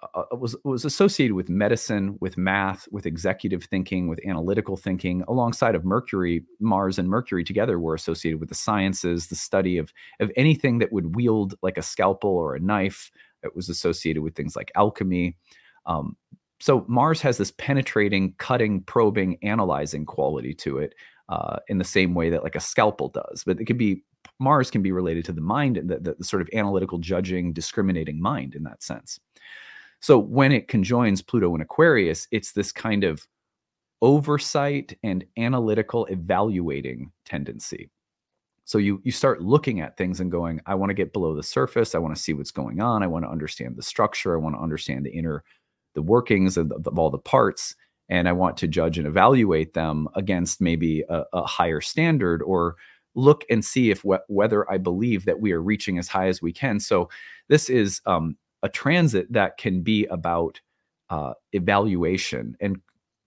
uh, 0.02 0.24
uh, 0.32 0.36
was 0.36 0.56
was 0.64 0.84
associated 0.84 1.34
with 1.34 1.48
medicine, 1.48 2.16
with 2.20 2.36
math, 2.36 2.86
with 2.90 3.06
executive 3.06 3.64
thinking, 3.64 4.08
with 4.08 4.24
analytical 4.26 4.76
thinking. 4.76 5.22
Alongside 5.28 5.74
of 5.74 5.84
Mercury, 5.84 6.44
Mars 6.60 6.98
and 6.98 7.08
Mercury 7.08 7.44
together 7.44 7.78
were 7.78 7.94
associated 7.94 8.38
with 8.38 8.48
the 8.48 8.54
sciences, 8.54 9.26
the 9.26 9.34
study 9.34 9.78
of 9.78 9.92
of 10.20 10.30
anything 10.36 10.78
that 10.78 10.92
would 10.92 11.16
wield 11.16 11.54
like 11.62 11.78
a 11.78 11.82
scalpel 11.82 12.30
or 12.30 12.54
a 12.54 12.60
knife. 12.60 13.10
It 13.42 13.54
was 13.56 13.68
associated 13.68 14.22
with 14.22 14.34
things 14.34 14.54
like 14.54 14.70
alchemy. 14.74 15.36
Um, 15.86 16.16
so 16.60 16.84
Mars 16.88 17.20
has 17.20 17.38
this 17.38 17.52
penetrating, 17.52 18.34
cutting, 18.38 18.82
probing, 18.82 19.38
analyzing 19.42 20.06
quality 20.06 20.54
to 20.54 20.78
it, 20.78 20.94
uh, 21.28 21.58
in 21.68 21.78
the 21.78 21.84
same 21.84 22.14
way 22.14 22.30
that 22.30 22.42
like 22.42 22.56
a 22.56 22.60
scalpel 22.60 23.08
does. 23.08 23.42
But 23.44 23.60
it 23.60 23.64
could 23.64 23.78
be 23.78 24.04
Mars 24.38 24.70
can 24.70 24.82
be 24.82 24.92
related 24.92 25.24
to 25.26 25.32
the 25.32 25.40
mind, 25.40 25.76
the, 25.76 26.14
the, 26.18 26.24
sort 26.24 26.42
of 26.42 26.48
analytical, 26.52 26.98
judging, 26.98 27.52
discriminating 27.52 28.20
mind 28.20 28.54
in 28.54 28.62
that 28.64 28.82
sense. 28.82 29.18
So 30.00 30.18
when 30.18 30.52
it 30.52 30.68
conjoins 30.68 31.22
Pluto 31.22 31.52
and 31.54 31.62
Aquarius, 31.62 32.28
it's 32.30 32.52
this 32.52 32.70
kind 32.70 33.02
of 33.04 33.26
oversight 34.02 34.96
and 35.02 35.24
analytical 35.38 36.04
evaluating 36.06 37.12
tendency. 37.24 37.90
So 38.64 38.78
you 38.78 39.00
you 39.04 39.12
start 39.12 39.40
looking 39.40 39.80
at 39.80 39.96
things 39.96 40.20
and 40.20 40.30
going, 40.30 40.60
I 40.66 40.74
want 40.74 40.90
to 40.90 40.94
get 40.94 41.12
below 41.12 41.34
the 41.34 41.42
surface. 41.42 41.94
I 41.94 41.98
want 41.98 42.14
to 42.14 42.20
see 42.20 42.32
what's 42.34 42.50
going 42.50 42.80
on. 42.80 43.02
I 43.02 43.06
want 43.06 43.24
to 43.24 43.30
understand 43.30 43.76
the 43.76 43.82
structure. 43.82 44.34
I 44.34 44.40
want 44.40 44.56
to 44.56 44.60
understand 44.60 45.06
the 45.06 45.12
inner, 45.12 45.44
the 45.96 46.02
workings 46.02 46.56
of, 46.56 46.70
of 46.70 46.96
all 46.98 47.10
the 47.10 47.18
parts, 47.18 47.74
and 48.08 48.28
I 48.28 48.32
want 48.32 48.56
to 48.58 48.68
judge 48.68 48.98
and 48.98 49.06
evaluate 49.08 49.74
them 49.74 50.08
against 50.14 50.60
maybe 50.60 51.02
a, 51.08 51.24
a 51.32 51.44
higher 51.44 51.80
standard 51.80 52.40
or 52.42 52.76
look 53.16 53.44
and 53.50 53.64
see 53.64 53.90
if 53.90 54.02
wh- 54.02 54.30
whether 54.30 54.70
I 54.70 54.78
believe 54.78 55.24
that 55.24 55.40
we 55.40 55.50
are 55.50 55.60
reaching 55.60 55.98
as 55.98 56.06
high 56.06 56.28
as 56.28 56.40
we 56.40 56.52
can. 56.52 56.78
So 56.78 57.08
this 57.48 57.68
is 57.68 58.00
um, 58.06 58.36
a 58.62 58.68
transit 58.68 59.32
that 59.32 59.58
can 59.58 59.82
be 59.82 60.04
about 60.06 60.60
uh, 61.10 61.32
evaluation 61.52 62.56
and 62.60 62.80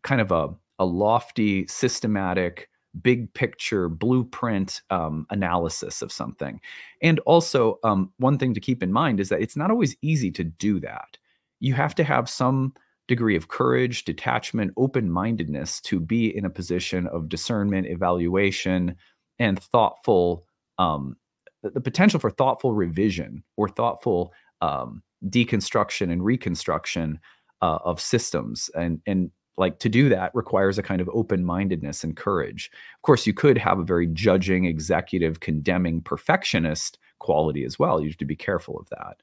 kind 0.03 0.21
of 0.21 0.31
a, 0.31 0.49
a 0.77 0.85
lofty, 0.85 1.67
systematic, 1.67 2.69
big 3.01 3.33
picture 3.33 3.89
blueprint 3.89 4.81
um, 4.89 5.25
analysis 5.29 6.01
of 6.01 6.11
something. 6.11 6.59
And 7.01 7.19
also, 7.19 7.79
um, 7.83 8.11
one 8.17 8.37
thing 8.37 8.53
to 8.53 8.59
keep 8.59 8.81
in 8.81 8.91
mind 8.91 9.19
is 9.19 9.29
that 9.29 9.41
it's 9.41 9.57
not 9.57 9.71
always 9.71 9.95
easy 10.01 10.31
to 10.31 10.43
do 10.43 10.79
that. 10.79 11.17
You 11.59 11.73
have 11.73 11.95
to 11.95 12.03
have 12.03 12.29
some 12.29 12.73
degree 13.07 13.35
of 13.35 13.47
courage, 13.47 14.05
detachment, 14.05 14.71
open 14.77 15.11
mindedness 15.11 15.81
to 15.81 15.99
be 15.99 16.35
in 16.35 16.45
a 16.45 16.49
position 16.49 17.07
of 17.07 17.27
discernment, 17.27 17.87
evaluation, 17.87 18.95
and 19.39 19.59
thoughtful, 19.59 20.45
um, 20.77 21.15
the 21.63 21.81
potential 21.81 22.19
for 22.19 22.29
thoughtful 22.29 22.73
revision 22.73 23.43
or 23.57 23.67
thoughtful 23.67 24.31
um, 24.61 25.01
deconstruction 25.27 26.11
and 26.11 26.23
reconstruction 26.23 27.19
uh, 27.61 27.79
of 27.83 27.99
systems. 27.99 28.69
And 28.75 29.01
and 29.05 29.31
like 29.57 29.79
to 29.79 29.89
do 29.89 30.07
that 30.07 30.31
requires 30.33 30.77
a 30.77 30.83
kind 30.83 31.01
of 31.01 31.09
open-mindedness 31.09 32.05
and 32.05 32.15
courage. 32.15 32.71
Of 32.95 33.01
course 33.01 33.27
you 33.27 33.33
could 33.33 33.57
have 33.57 33.77
a 33.77 33.83
very 33.83 34.07
judging 34.07 34.63
executive 34.63 35.41
condemning 35.41 36.01
perfectionist 36.01 36.97
quality 37.19 37.65
as 37.65 37.77
well. 37.77 37.99
You 37.99 38.07
have 38.07 38.17
to 38.17 38.25
be 38.25 38.37
careful 38.37 38.79
of 38.79 38.87
that. 38.89 39.21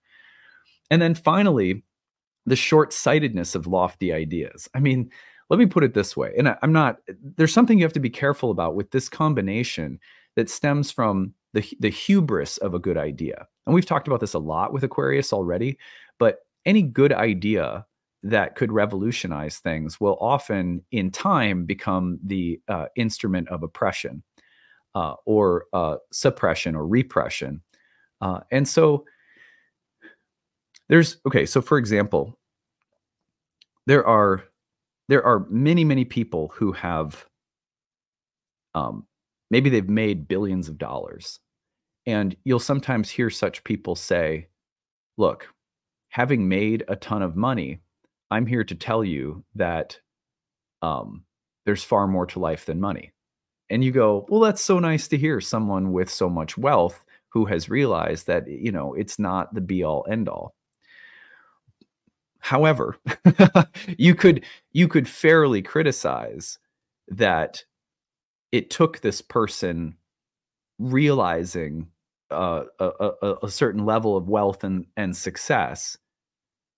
And 0.91 1.01
then 1.01 1.15
finally 1.15 1.85
the 2.47 2.57
short-sightedness 2.57 3.55
of 3.55 3.67
lofty 3.67 4.13
ideas 4.13 4.69
i 4.75 4.81
mean 4.81 5.11
let 5.51 5.59
me 5.59 5.67
put 5.67 5.85
it 5.85 5.95
this 5.95 6.17
way 6.17 6.33
and 6.39 6.49
I, 6.49 6.57
i'm 6.63 6.73
not 6.73 6.99
there's 7.37 7.53
something 7.53 7.79
you 7.79 7.85
have 7.85 7.93
to 7.93 8.01
be 8.01 8.11
careful 8.11 8.51
about 8.51 8.75
with 8.75 8.91
this 8.91 9.09
combination 9.09 9.99
that 10.37 10.51
stems 10.51 10.91
from 10.91 11.35
the, 11.57 11.67
the 11.81 11.89
hubris 11.89 12.59
of 12.59 12.75
a 12.75 12.79
good 12.79 12.99
idea. 12.99 13.47
And 13.65 13.75
we've 13.75 13.87
talked 13.87 14.07
about 14.07 14.21
this 14.21 14.35
a 14.35 14.39
lot 14.39 14.73
with 14.73 14.85
Aquarius 14.85 15.33
already, 15.33 15.79
but 16.19 16.41
any 16.67 16.83
good 16.83 17.13
idea 17.13 17.87
that 18.23 18.57
could 18.57 18.71
revolutionize 18.71 19.59
things 19.59 19.99
will 19.99 20.19
often, 20.21 20.83
in 20.91 21.11
time, 21.11 21.65
become 21.65 22.19
the 22.23 22.61
uh, 22.69 22.87
instrument 22.97 23.49
of 23.49 23.63
oppression 23.63 24.23
uh, 24.95 25.15
or 25.25 25.65
uh, 25.73 25.97
suppression 26.13 26.77
or 26.77 26.87
repression. 26.87 27.63
Uh, 28.21 28.41
and 28.51 28.69
so 28.69 29.05
there's 30.89 31.19
okay. 31.27 31.47
So 31.47 31.61
for 31.61 31.79
example, 31.79 32.39
there 33.87 34.07
are 34.07 34.45
there 35.09 35.25
are 35.25 35.47
many 35.51 35.85
many 35.85 36.05
people 36.05 36.53
who 36.55 36.73
have 36.73 37.27
um, 38.75 39.07
maybe 39.51 39.71
they've 39.71 39.89
made 39.89 40.29
billions 40.29 40.69
of 40.69 40.79
dollars 40.79 41.41
and 42.07 42.37
you'll 42.45 42.61
sometimes 42.61 43.11
hear 43.11 43.31
such 43.31 43.65
people 43.65 43.97
say, 43.97 44.47
look, 45.17 45.49
having 46.09 46.49
made 46.49 46.85
a 46.89 46.97
ton 46.97 47.23
of 47.23 47.37
money, 47.37 47.81
I'm 48.31 48.47
here 48.47 48.65
to 48.65 48.75
tell 48.75 49.03
you 49.03 49.45
that 49.57 49.99
um, 50.83 51.25
there's 51.65 51.83
far 51.83 52.07
more 52.07 52.27
to 52.27 52.39
life 52.39 52.67
than 52.67 52.81
money. 52.81 53.13
And 53.71 53.83
you 53.83 53.91
go, 53.91 54.27
well, 54.29 54.41
that's 54.41 54.63
so 54.63 54.79
nice 54.79 55.09
to 55.09 55.19
hear 55.19 55.41
someone 55.41 55.93
with 55.93 56.09
so 56.09 56.29
much 56.29 56.57
wealth 56.57 57.05
who 57.31 57.45
has 57.47 57.69
realized 57.69 58.29
that, 58.29 58.47
you 58.47 58.71
know, 58.71 58.95
it's 58.95 59.19
not 59.19 59.53
the 59.53 59.61
be 59.61 59.83
all 59.83 60.07
end 60.09 60.29
all. 60.29 60.55
However, 62.47 62.97
you 63.99 64.15
could 64.15 64.45
you 64.71 64.87
could 64.87 65.09
fairly 65.09 65.63
criticize 65.63 66.61
that 67.09 67.65
it 68.53 68.71
took 68.71 69.01
this 69.01 69.21
person 69.21 69.97
realizing 70.79 71.89
uh, 72.31 72.63
a, 72.79 72.91
a, 73.01 73.35
a, 73.43 73.51
certain 73.51 73.85
level 73.85 74.17
of 74.17 74.29
wealth 74.29 74.63
and 74.63 74.87
and 74.97 75.17
success. 75.17 75.99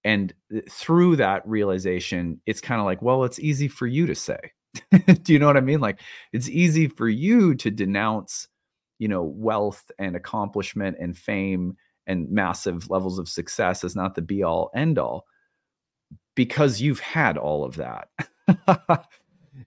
And 0.05 0.33
through 0.71 1.17
that 1.17 1.47
realization 1.47 2.41
it's 2.47 2.63
kind 2.63 2.81
of 2.81 2.87
like 2.87 3.03
well 3.03 3.25
it's 3.25 3.39
easy 3.39 3.69
for 3.69 3.87
you 3.87 4.07
to 4.07 4.15
say. 4.15 4.39
Do 5.23 5.35
you 5.35 5.39
know 5.39 5.49
what 5.49 5.59
i 5.59 5.61
mean? 5.61 5.81
Like 5.81 6.01
it's 6.33 6.49
easy 6.49 6.89
for 6.89 7.11
you 7.11 7.55
to 7.57 7.71
denounce 7.71 8.49
you 8.99 9.09
know 9.09 9.23
wealth 9.23 9.91
and 9.99 10.17
accomplishment 10.17 10.97
and 10.99 11.15
fame 11.15 11.77
and 12.07 12.31
massive 12.31 12.89
levels 12.89 13.19
of 13.19 13.29
success 13.29 13.85
as 13.85 13.95
not 13.95 14.15
the 14.15 14.23
be 14.23 14.43
all 14.43 14.71
end 14.75 14.99
all 14.99 15.27
because 16.39 16.81
you've 16.81 17.01
had 17.01 17.37
all 17.37 17.65
of 17.65 17.75
that. 17.77 18.09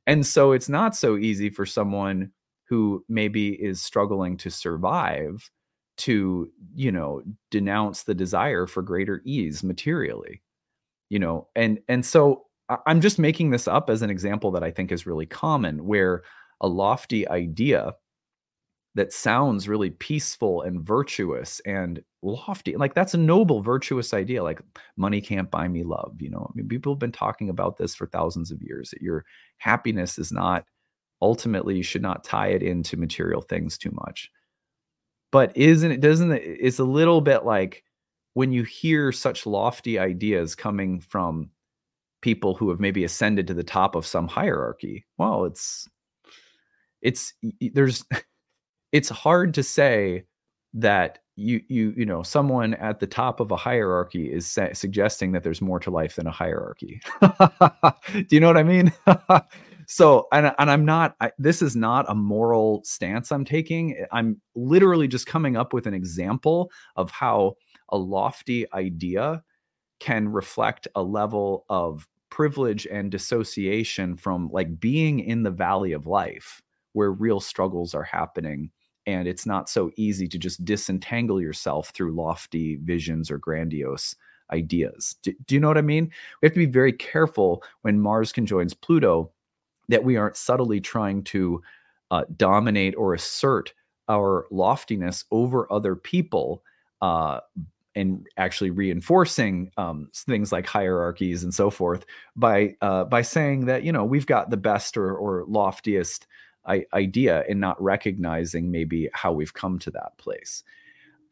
And 0.07 0.25
so 0.25 0.53
it's 0.53 0.69
not 0.69 0.95
so 0.95 1.17
easy 1.17 1.49
for 1.49 1.65
someone 1.65 2.31
who 2.69 3.03
maybe 3.09 3.49
is 3.49 3.81
struggling 3.81 4.37
to 4.37 4.49
survive 4.49 5.49
to 5.97 6.49
you 6.73 6.91
know 6.93 7.21
denounce 7.51 8.03
the 8.03 8.15
desire 8.15 8.67
for 8.67 8.81
greater 8.81 9.21
ease 9.25 9.63
materially 9.63 10.41
you 11.09 11.19
know? 11.19 11.49
And 11.57 11.79
and 11.89 12.05
so 12.05 12.45
i'm 12.85 13.01
just 13.01 13.19
making 13.19 13.51
this 13.51 13.67
up 13.67 13.89
as 13.89 14.01
an 14.01 14.09
example 14.09 14.49
that 14.51 14.63
i 14.63 14.71
think 14.71 14.93
is 14.93 15.05
really 15.05 15.25
common 15.25 15.85
where 15.85 16.23
a 16.61 16.67
lofty 16.69 17.27
idea 17.27 17.91
that 18.95 19.13
sounds 19.13 19.69
really 19.69 19.89
peaceful 19.89 20.61
and 20.63 20.81
virtuous 20.85 21.61
and 21.65 22.03
lofty 22.21 22.75
like 22.75 22.93
that's 22.93 23.13
a 23.13 23.17
noble 23.17 23.61
virtuous 23.61 24.13
idea 24.13 24.43
like 24.43 24.61
money 24.97 25.21
can't 25.21 25.49
buy 25.49 25.67
me 25.67 25.83
love 25.83 26.15
you 26.19 26.29
know? 26.29 26.47
I 26.49 26.51
mean 26.55 26.67
people 26.67 26.93
have 26.93 26.99
been 26.99 27.11
talking 27.11 27.49
about 27.49 27.77
this 27.77 27.95
for 27.95 28.05
thousands 28.07 28.51
of 28.51 28.61
years 28.61 28.91
that 28.91 29.01
your 29.01 29.25
happiness 29.57 30.19
is 30.19 30.31
not 30.31 30.65
ultimately 31.21 31.77
you 31.77 31.83
should 31.83 32.01
not 32.01 32.23
tie 32.23 32.47
it 32.47 32.63
into 32.63 32.97
material 32.97 33.41
things 33.41 33.77
too 33.77 33.91
much. 33.93 34.31
But 35.31 35.55
isn't 35.55 35.91
it 35.91 36.01
doesn't 36.01 36.31
it, 36.31 36.43
it's 36.43 36.79
a 36.79 36.83
little 36.83 37.21
bit 37.21 37.45
like 37.45 37.83
when 38.33 38.51
you 38.51 38.63
hear 38.63 39.11
such 39.11 39.45
lofty 39.45 39.99
ideas 39.99 40.55
coming 40.55 40.99
from 40.99 41.49
people 42.21 42.55
who 42.55 42.69
have 42.69 42.79
maybe 42.79 43.03
ascended 43.03 43.47
to 43.47 43.53
the 43.53 43.63
top 43.63 43.95
of 43.95 44.05
some 44.05 44.27
hierarchy 44.27 45.05
well 45.17 45.45
it's 45.45 45.87
it's 47.01 47.33
there's 47.73 48.05
it's 48.91 49.09
hard 49.09 49.53
to 49.55 49.63
say 49.63 50.25
that 50.73 51.19
you 51.35 51.61
you 51.69 51.93
you 51.97 52.05
know 52.05 52.23
someone 52.23 52.73
at 52.75 52.99
the 52.99 53.07
top 53.07 53.39
of 53.39 53.51
a 53.51 53.55
hierarchy 53.55 54.31
is 54.31 54.45
sa- 54.47 54.73
suggesting 54.73 55.31
that 55.31 55.43
there's 55.43 55.61
more 55.61 55.79
to 55.79 55.89
life 55.89 56.15
than 56.15 56.27
a 56.27 56.31
hierarchy. 56.31 57.01
Do 57.21 58.25
you 58.29 58.39
know 58.39 58.47
what 58.47 58.57
i 58.57 58.63
mean? 58.63 58.93
So 59.87 60.27
and, 60.31 60.53
and 60.57 60.71
i'm 60.71 60.85
not 60.85 61.15
I, 61.19 61.31
this 61.37 61.61
is 61.61 61.75
not 61.75 62.05
a 62.07 62.15
moral 62.15 62.81
stance 62.85 63.29
i'm 63.29 63.43
taking. 63.43 64.05
I'm 64.13 64.39
literally 64.55 65.09
just 65.09 65.27
coming 65.27 65.57
up 65.57 65.73
with 65.73 65.85
an 65.85 65.93
example 65.93 66.71
of 66.95 67.11
how 67.11 67.55
a 67.89 67.97
lofty 67.97 68.71
idea 68.71 69.43
can 69.99 70.29
reflect 70.29 70.87
a 70.95 71.03
level 71.03 71.65
of 71.67 72.07
privilege 72.29 72.87
and 72.89 73.11
dissociation 73.11 74.15
from 74.15 74.49
like 74.53 74.79
being 74.79 75.19
in 75.19 75.43
the 75.43 75.51
valley 75.51 75.91
of 75.91 76.07
life 76.07 76.61
where 76.93 77.11
real 77.11 77.41
struggles 77.41 77.93
are 77.93 78.03
happening 78.03 78.71
and 79.05 79.27
it's 79.27 79.45
not 79.45 79.69
so 79.69 79.91
easy 79.95 80.27
to 80.27 80.37
just 80.37 80.63
disentangle 80.63 81.41
yourself 81.41 81.89
through 81.89 82.15
lofty 82.15 82.77
visions 82.77 83.31
or 83.31 83.37
grandiose 83.37 84.15
ideas. 84.51 85.15
Do, 85.23 85.33
do, 85.47 85.55
you 85.55 85.61
know 85.61 85.67
what 85.67 85.77
I 85.77 85.81
mean? 85.81 86.11
We 86.41 86.45
have 86.45 86.53
to 86.53 86.59
be 86.59 86.65
very 86.65 86.93
careful 86.93 87.63
when 87.81 87.99
Mars 87.99 88.31
conjoins 88.31 88.73
Pluto 88.73 89.31
that 89.89 90.03
we 90.03 90.17
aren't 90.17 90.37
subtly 90.37 90.79
trying 90.79 91.23
to 91.23 91.61
uh, 92.11 92.25
dominate 92.37 92.95
or 92.97 93.13
assert 93.13 93.73
our 94.09 94.45
loftiness 94.51 95.25
over 95.31 95.71
other 95.71 95.95
people 95.95 96.63
uh, 97.01 97.39
and 97.95 98.25
actually 98.37 98.69
reinforcing 98.69 99.71
um, 99.77 100.09
things 100.13 100.51
like 100.51 100.65
hierarchies 100.65 101.43
and 101.43 101.53
so 101.53 101.69
forth 101.69 102.05
by 102.35 102.75
uh, 102.81 103.03
by 103.05 103.21
saying 103.21 103.65
that 103.65 103.83
you 103.83 103.91
know 103.91 104.05
we've 104.05 104.25
got 104.25 104.49
the 104.49 104.57
best 104.57 104.95
or, 104.97 105.13
or 105.15 105.45
loftiest 105.47 106.25
idea 106.67 107.43
and 107.49 107.59
not 107.59 107.81
recognizing 107.81 108.71
maybe 108.71 109.09
how 109.13 109.31
we've 109.31 109.53
come 109.53 109.79
to 109.79 109.91
that 109.91 110.17
place. 110.17 110.63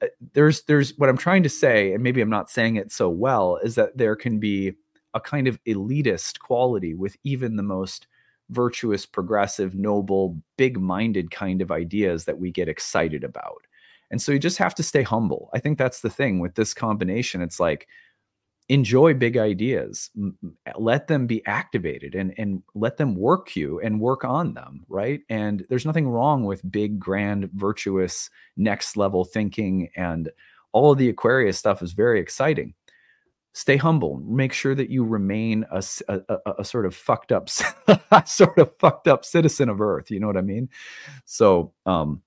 Uh, 0.02 0.08
there's 0.34 0.62
there's 0.64 0.98
what 0.98 1.10
i'm 1.10 1.18
trying 1.18 1.44
to 1.44 1.50
say 1.50 1.94
and 1.94 2.02
maybe 2.02 2.22
i'm 2.22 2.30
not 2.30 2.50
saying 2.50 2.78
it 2.78 2.90
so 2.90 3.10
well 3.10 3.58
is 3.58 3.76
that 3.76 3.98
there 3.98 4.16
can 4.16 4.40
be 4.40 4.74
a 5.14 5.20
kind 5.20 5.46
of 5.46 5.62
elitist 5.66 6.40
quality 6.40 6.94
with 6.94 7.18
even 7.26 7.58
the 7.58 7.64
most 7.64 8.08
virtuous 8.50 9.06
progressive 9.06 9.76
noble 9.76 10.42
big-minded 10.58 11.32
kind 11.32 11.62
of 11.62 11.72
ideas 11.72 12.26
that 12.26 12.40
we 12.40 12.52
get 12.52 12.68
excited 12.68 13.24
about. 13.24 13.66
And 14.12 14.22
so 14.22 14.32
you 14.32 14.40
just 14.40 14.58
have 14.58 14.74
to 14.76 14.84
stay 14.84 15.04
humble. 15.04 15.50
I 15.54 15.60
think 15.60 15.78
that's 15.78 16.02
the 16.02 16.10
thing 16.10 16.40
with 16.40 16.56
this 16.56 16.74
combination. 16.74 17.42
It's 17.42 17.60
like 17.60 17.88
enjoy 18.70 19.16
big 19.16 19.36
ideas 19.36 20.12
let 20.78 21.08
them 21.08 21.26
be 21.26 21.46
activated 21.48 22.14
and 22.14 22.34
and 22.38 22.62
let 22.76 22.98
them 22.98 23.16
work 23.16 23.56
you 23.56 23.80
and 23.80 24.00
work 24.00 24.24
on 24.24 24.54
them 24.54 24.86
right? 24.88 25.22
And 25.30 25.66
there's 25.70 25.86
nothing 25.86 26.08
wrong 26.08 26.46
with 26.46 26.72
big 26.72 27.00
grand 27.00 27.50
virtuous 27.54 28.30
next 28.58 28.96
level 28.96 29.26
thinking 29.26 29.90
and 29.96 30.30
all 30.72 30.92
of 30.92 31.00
the 31.00 31.10
aquarius 31.10 31.58
stuff 31.58 31.82
is 31.82 31.94
very 31.94 32.20
exciting. 32.20 32.76
Stay 33.54 33.76
humble 33.76 34.18
make 34.18 34.54
sure 34.54 34.76
that 34.76 34.92
you 34.92 35.04
remain 35.04 35.66
a, 35.72 35.84
a, 36.08 36.22
a, 36.30 36.52
a 36.60 36.64
sort 36.64 36.86
of 36.86 36.96
fucked 36.96 37.32
up 37.32 37.50
sort 38.26 38.58
of 38.60 38.72
fucked 38.78 39.08
up 39.08 39.26
citizen 39.26 39.68
of 39.68 39.82
earth 39.82 40.12
you 40.12 40.20
know 40.20 40.28
what 40.28 40.38
i 40.38 40.42
mean? 40.42 40.70
So 41.26 41.74
um 41.88 42.22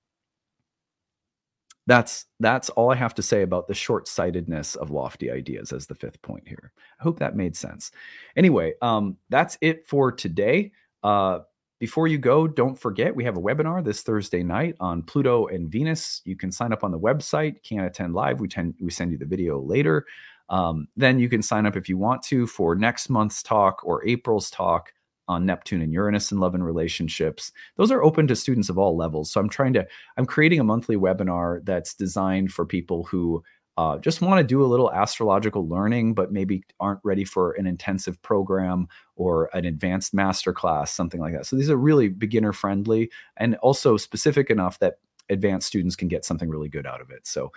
that's 1.85 2.25
that's 2.39 2.69
all 2.69 2.91
I 2.91 2.95
have 2.95 3.13
to 3.15 3.21
say 3.21 3.41
about 3.41 3.67
the 3.67 3.73
short-sightedness 3.73 4.75
of 4.75 4.89
lofty 4.89 5.29
ideas 5.29 5.73
as 5.73 5.87
the 5.87 5.95
fifth 5.95 6.21
point 6.21 6.47
here. 6.47 6.71
I 6.99 7.03
hope 7.03 7.19
that 7.19 7.35
made 7.35 7.55
sense. 7.55 7.91
Anyway, 8.37 8.73
um, 8.81 9.17
that's 9.29 9.57
it 9.61 9.85
for 9.85 10.11
today. 10.11 10.71
Uh, 11.03 11.39
before 11.79 12.07
you 12.07 12.17
go, 12.17 12.47
don't 12.47 12.79
forget 12.79 13.13
we 13.13 13.25
have 13.25 13.35
a 13.35 13.41
webinar 13.41 13.83
this 13.83 14.03
Thursday 14.03 14.41
night 14.41 14.75
on 14.79 15.03
Pluto 15.03 15.47
and 15.47 15.69
Venus. 15.69 16.21
You 16.23 16.37
can 16.37 16.49
sign 16.49 16.71
up 16.71 16.85
on 16.85 16.91
the 16.91 16.99
website. 16.99 17.61
Can't 17.63 17.85
attend 17.85 18.13
live. 18.13 18.39
We 18.39 18.47
tend 18.47 18.75
we 18.79 18.89
send 18.89 19.11
you 19.11 19.17
the 19.17 19.25
video 19.25 19.59
later. 19.59 20.05
Um, 20.47 20.87
then 20.95 21.19
you 21.19 21.27
can 21.27 21.41
sign 21.41 21.65
up 21.65 21.75
if 21.75 21.89
you 21.89 21.97
want 21.97 22.21
to 22.23 22.47
for 22.47 22.75
next 22.75 23.09
month's 23.09 23.43
talk 23.43 23.81
or 23.83 24.05
April's 24.07 24.49
talk 24.49 24.92
on 25.27 25.45
Neptune 25.45 25.81
and 25.81 25.93
Uranus 25.93 26.31
and 26.31 26.39
love 26.39 26.55
and 26.55 26.65
relationships. 26.65 27.51
Those 27.77 27.91
are 27.91 28.03
open 28.03 28.27
to 28.27 28.35
students 28.35 28.69
of 28.69 28.77
all 28.77 28.97
levels. 28.97 29.31
So 29.31 29.39
I'm 29.39 29.49
trying 29.49 29.73
to, 29.73 29.87
I'm 30.17 30.25
creating 30.25 30.59
a 30.59 30.63
monthly 30.63 30.97
webinar 30.97 31.63
that's 31.65 31.93
designed 31.93 32.51
for 32.51 32.65
people 32.65 33.03
who 33.03 33.43
uh, 33.77 33.97
just 33.97 34.21
want 34.21 34.39
to 34.39 34.43
do 34.43 34.63
a 34.63 34.67
little 34.67 34.91
astrological 34.93 35.67
learning, 35.67 36.13
but 36.13 36.31
maybe 36.31 36.63
aren't 36.79 36.99
ready 37.03 37.23
for 37.23 37.53
an 37.53 37.65
intensive 37.65 38.21
program 38.21 38.87
or 39.15 39.49
an 39.53 39.65
advanced 39.65 40.13
master 40.13 40.53
class, 40.53 40.93
something 40.93 41.19
like 41.19 41.33
that. 41.33 41.45
So 41.45 41.55
these 41.55 41.71
are 41.71 41.77
really 41.77 42.09
beginner 42.09 42.53
friendly 42.53 43.09
and 43.37 43.55
also 43.55 43.97
specific 43.97 44.49
enough 44.49 44.77
that 44.79 44.95
advanced 45.29 45.67
students 45.67 45.95
can 45.95 46.07
get 46.07 46.25
something 46.25 46.49
really 46.49 46.69
good 46.69 46.85
out 46.85 47.01
of 47.01 47.09
it. 47.09 47.25
So 47.25 47.51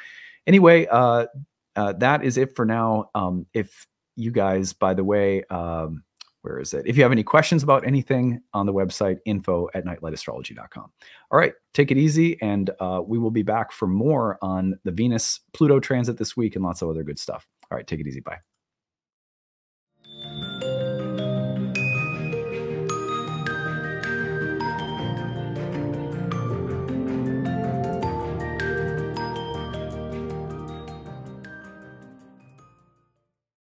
anyway, 0.47 0.87
uh, 0.87 1.27
uh, 1.75 1.93
that 1.95 2.25
is 2.25 2.39
it 2.39 2.57
for 2.57 2.65
now. 2.65 3.11
Um, 3.15 3.47
if 3.53 3.87
you 4.15 4.31
guys, 4.31 4.73
by 4.73 4.95
the 4.95 5.05
way, 5.05 5.45
um, 5.51 6.03
where 6.47 6.61
is 6.61 6.73
it? 6.73 6.87
If 6.87 6.97
you 6.97 7.03
have 7.03 7.13
any 7.13 7.25
questions 7.25 7.65
about 7.65 7.85
anything 7.85 8.41
on 8.55 8.67
the 8.67 8.73
website, 8.73 9.19
info 9.25 9.69
at 9.75 9.85
nightlightastrology.com. 9.85 10.93
All 11.33 11.39
right, 11.39 11.53
take 11.75 11.91
it 11.91 11.99
easy. 11.99 12.41
And 12.41 12.71
uh, 12.79 13.03
we 13.05 13.19
will 13.19 13.33
be 13.33 13.43
back 13.43 13.73
for 13.73 13.89
more 13.89 14.39
on 14.41 14.79
the 14.85 14.93
Venus 14.93 15.41
Pluto 15.53 15.81
transit 15.81 16.17
this 16.17 16.37
week 16.37 16.55
and 16.55 16.65
lots 16.65 16.83
of 16.83 16.89
other 16.89 17.03
good 17.03 17.19
stuff. 17.19 17.47
All 17.71 17.77
right, 17.77 17.87
take 17.87 18.01
it 18.01 18.07
easy. 18.07 18.21
Bye. 18.21 18.39